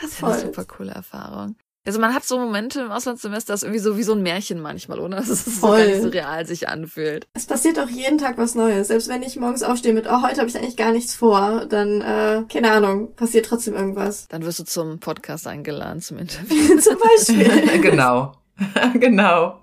[0.00, 1.54] Das war eine super coole Erfahrung.
[1.84, 4.60] Also man hat so Momente im Auslandssemester, das ist irgendwie so wie so ein Märchen
[4.60, 5.16] manchmal, oder?
[5.22, 5.78] Das ist so Voll.
[5.78, 7.26] gar nicht so real sich anfühlt.
[7.34, 8.88] Es passiert auch jeden Tag was Neues.
[8.88, 12.00] Selbst wenn ich morgens aufstehe mit, oh, heute habe ich eigentlich gar nichts vor, dann,
[12.00, 14.26] äh, keine Ahnung, passiert trotzdem irgendwas.
[14.28, 16.78] Dann wirst du zum Podcast eingeladen, zum Interview.
[16.78, 17.80] Zum Beispiel.
[17.82, 18.32] genau.
[18.94, 19.60] genau.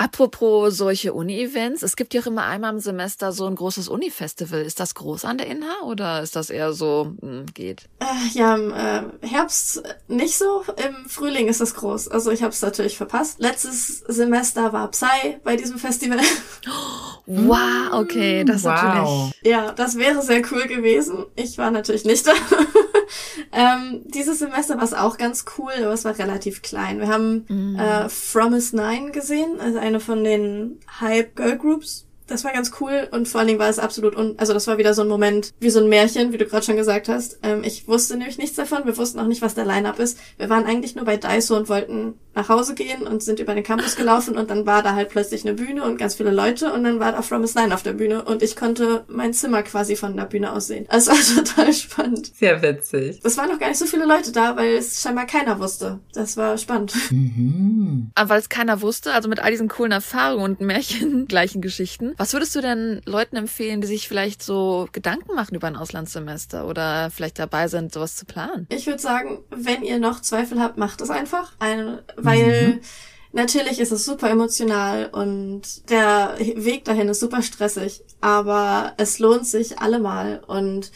[0.00, 4.62] Apropos solche Uni-Events, es gibt ja auch immer einmal im Semester so ein großes Uni-Festival.
[4.62, 7.88] Ist das groß an der INHA oder ist das eher so, hm, geht?
[7.98, 12.06] Äh, ja, im äh, Herbst nicht so, im Frühling ist das groß.
[12.06, 13.40] Also ich habe es natürlich verpasst.
[13.40, 16.20] Letztes Semester war Psy bei diesem Festival.
[17.30, 18.72] Wow, okay, das ist wow.
[18.72, 19.34] natürlich.
[19.42, 21.26] ja, das wäre sehr cool gewesen.
[21.36, 22.32] Ich war natürlich nicht da.
[23.52, 27.00] ähm, dieses Semester war es auch ganz cool, aber es war relativ klein.
[27.00, 32.04] Wir haben äh, Promise Nine gesehen, also eine von den Hype Girl Groups.
[32.28, 34.76] Das war ganz cool und vor allen Dingen war es absolut un also das war
[34.76, 37.38] wieder so ein Moment wie so ein Märchen, wie du gerade schon gesagt hast.
[37.42, 40.18] Ähm, ich wusste nämlich nichts davon, wir wussten auch nicht, was der Line-Up ist.
[40.36, 43.64] Wir waren eigentlich nur bei Daiso und wollten nach Hause gehen und sind über den
[43.64, 46.84] Campus gelaufen und dann war da halt plötzlich eine Bühne und ganz viele Leute und
[46.84, 50.16] dann war da From Nine auf der Bühne und ich konnte mein Zimmer quasi von
[50.16, 50.86] der Bühne aus sehen.
[50.88, 52.32] Es war total spannend.
[52.36, 53.20] Sehr witzig.
[53.24, 55.98] Es waren noch gar nicht so viele Leute da, weil es scheinbar keiner wusste.
[56.14, 56.94] Das war spannend.
[57.10, 58.10] Mhm.
[58.14, 62.14] Aber weil es keiner wusste, also mit all diesen coolen Erfahrungen und Märchen gleichen Geschichten,
[62.16, 66.66] was würdest du denn Leuten empfehlen, die sich vielleicht so Gedanken machen über ein Auslandssemester
[66.66, 68.66] oder vielleicht dabei sind, sowas zu planen?
[68.70, 71.52] Ich würde sagen, wenn ihr noch Zweifel habt, macht es einfach.
[71.58, 71.98] Ein,
[72.28, 72.80] weil
[73.32, 79.46] natürlich ist es super emotional und der Weg dahin ist super stressig, aber es lohnt
[79.46, 80.90] sich allemal und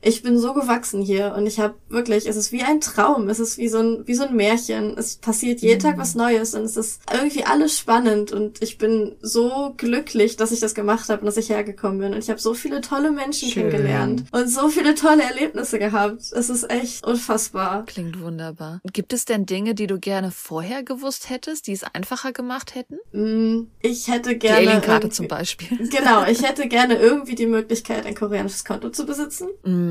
[0.00, 3.40] ich bin so gewachsen hier und ich habe wirklich, es ist wie ein Traum, es
[3.40, 4.96] ist wie so ein wie so ein Märchen.
[4.96, 9.16] Es passiert jeden Tag was Neues und es ist irgendwie alles spannend und ich bin
[9.20, 12.40] so glücklich, dass ich das gemacht habe und dass ich hergekommen bin und ich habe
[12.40, 13.70] so viele tolle Menschen Schön.
[13.70, 16.20] kennengelernt und so viele tolle Erlebnisse gehabt.
[16.32, 17.84] Es ist echt unfassbar.
[17.86, 18.80] Klingt wunderbar.
[18.92, 22.98] Gibt es denn Dinge, die du gerne vorher gewusst hättest, die es einfacher gemacht hätten?
[23.12, 25.78] Mm, Ich hätte Die gerne Alien-Karte irgendwie- zum Beispiel.
[25.90, 29.48] Genau, ich hätte gerne irgendwie die Möglichkeit, ein koreanisches Konto zu besitzen.
[29.64, 29.87] Mm.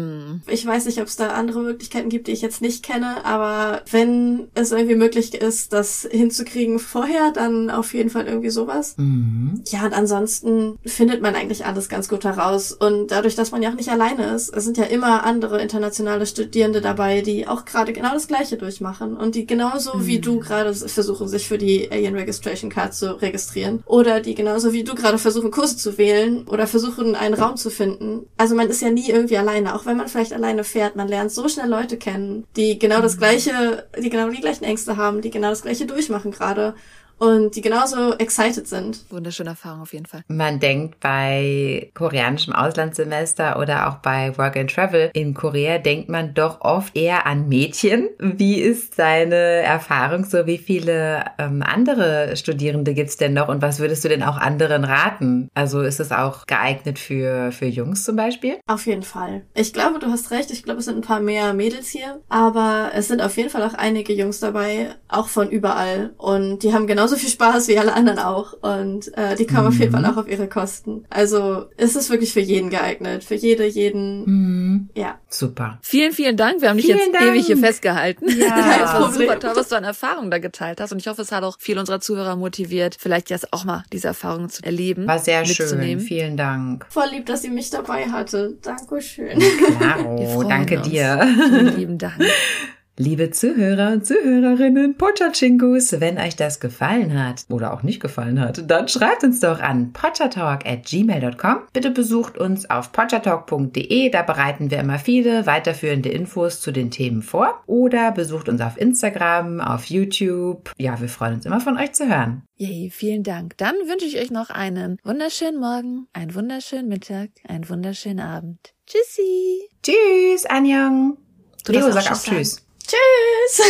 [0.47, 3.81] Ich weiß nicht, ob es da andere Möglichkeiten gibt, die ich jetzt nicht kenne, aber
[3.91, 8.95] wenn es irgendwie möglich ist, das hinzukriegen vorher, dann auf jeden Fall irgendwie sowas.
[8.97, 9.61] Mhm.
[9.67, 12.71] Ja, und ansonsten findet man eigentlich alles ganz gut heraus.
[12.71, 16.25] Und dadurch, dass man ja auch nicht alleine ist, es sind ja immer andere internationale
[16.25, 20.73] Studierende dabei, die auch gerade genau das Gleiche durchmachen und die genauso wie du gerade
[20.73, 23.83] versuchen, sich für die Alien Registration Card zu registrieren.
[23.85, 27.69] Oder die genauso wie du gerade versuchen, Kurse zu wählen oder versuchen, einen Raum zu
[27.69, 28.27] finden.
[28.37, 30.95] Also man ist ja nie irgendwie alleine, auch wenn man vielleicht alleine fährt.
[30.95, 34.97] Man lernt so schnell Leute kennen, die genau das Gleiche, die genau die gleichen Ängste
[34.97, 36.75] haben, die genau das Gleiche durchmachen gerade
[37.17, 39.05] und die genauso excited sind.
[39.09, 40.21] Wunderschöne Erfahrung auf jeden Fall.
[40.27, 46.33] Man denkt bei koreanischem Auslandssemester oder auch bei Work and Travel in Korea denkt man
[46.33, 48.09] doch oft eher an Mädchen.
[48.19, 50.45] Wie ist deine Erfahrung so?
[50.45, 54.83] Wie viele ähm, andere Studierende gibt's denn noch und was würdest du denn auch anderen
[54.83, 55.49] raten?
[55.53, 58.57] Also ist es auch geeignet für, für Jungs zum Beispiel?
[58.67, 59.43] Auf jeden Fall.
[59.53, 60.51] Ich glaube, du hast recht.
[60.51, 62.21] Ich glaube, es sind ein paar mehr Mädels hier.
[62.29, 66.13] Aber es sind auf jeden Fall auch einige Jungs dabei, auch von überall.
[66.17, 68.53] Und die haben genauso viel Spaß wie alle anderen auch.
[68.61, 71.05] Und äh, die kommen auf jeden Fall auch auf ihre Kosten.
[71.09, 73.23] Also es ist wirklich für jeden geeignet.
[73.23, 74.25] Für jede, jeden.
[74.25, 74.89] Mhm.
[74.95, 75.19] Ja.
[75.29, 75.79] Super.
[75.81, 76.61] Vielen, vielen Dank.
[76.61, 77.25] Wir haben dich jetzt Dank.
[77.25, 78.27] ewig hier festgehalten.
[78.29, 78.55] Ja.
[78.77, 80.91] Das war super toll, was du an Erfahrungen da geteilt hast.
[80.91, 84.07] Und ich hoffe, es hat auch viele unserer Zuhörer motiviert, vielleicht jetzt auch mal diese
[84.07, 85.07] Erfahrungen zu erleben.
[85.07, 85.99] War sehr schön.
[85.99, 86.85] Vielen Dank.
[86.89, 88.57] Voll lieb, dass sie mich dabei hatte.
[88.61, 89.39] Dankeschön.
[89.77, 90.89] Claro, danke uns.
[90.89, 91.27] dir.
[91.49, 92.21] Vielen lieben Dank.
[92.99, 98.71] Liebe Zuhörer und Zuhörerinnen, Pochachinkos, wenn euch das gefallen hat oder auch nicht gefallen hat,
[98.71, 101.57] dann schreibt uns doch an pochatalk at gmail.com.
[101.73, 107.21] Bitte besucht uns auf pochatalk.de, da bereiten wir immer viele weiterführende Infos zu den Themen
[107.21, 107.61] vor.
[107.67, 110.71] Oder besucht uns auf Instagram, auf YouTube.
[110.79, 112.41] Ja, wir freuen uns immer von euch zu hören.
[112.55, 113.55] Yay, vielen Dank.
[113.57, 118.73] Dann wünsche ich euch noch einen wunderschönen Morgen, einen wunderschönen Mittag, einen wunderschönen Abend.
[118.87, 119.69] Tschüssi.
[119.83, 121.17] Tschüss, Anjong.
[121.63, 122.66] Du Leo, sag auch Tschüss Tschüss.
[122.87, 123.61] Tschüss.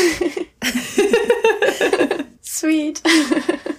[2.44, 3.02] Sweet.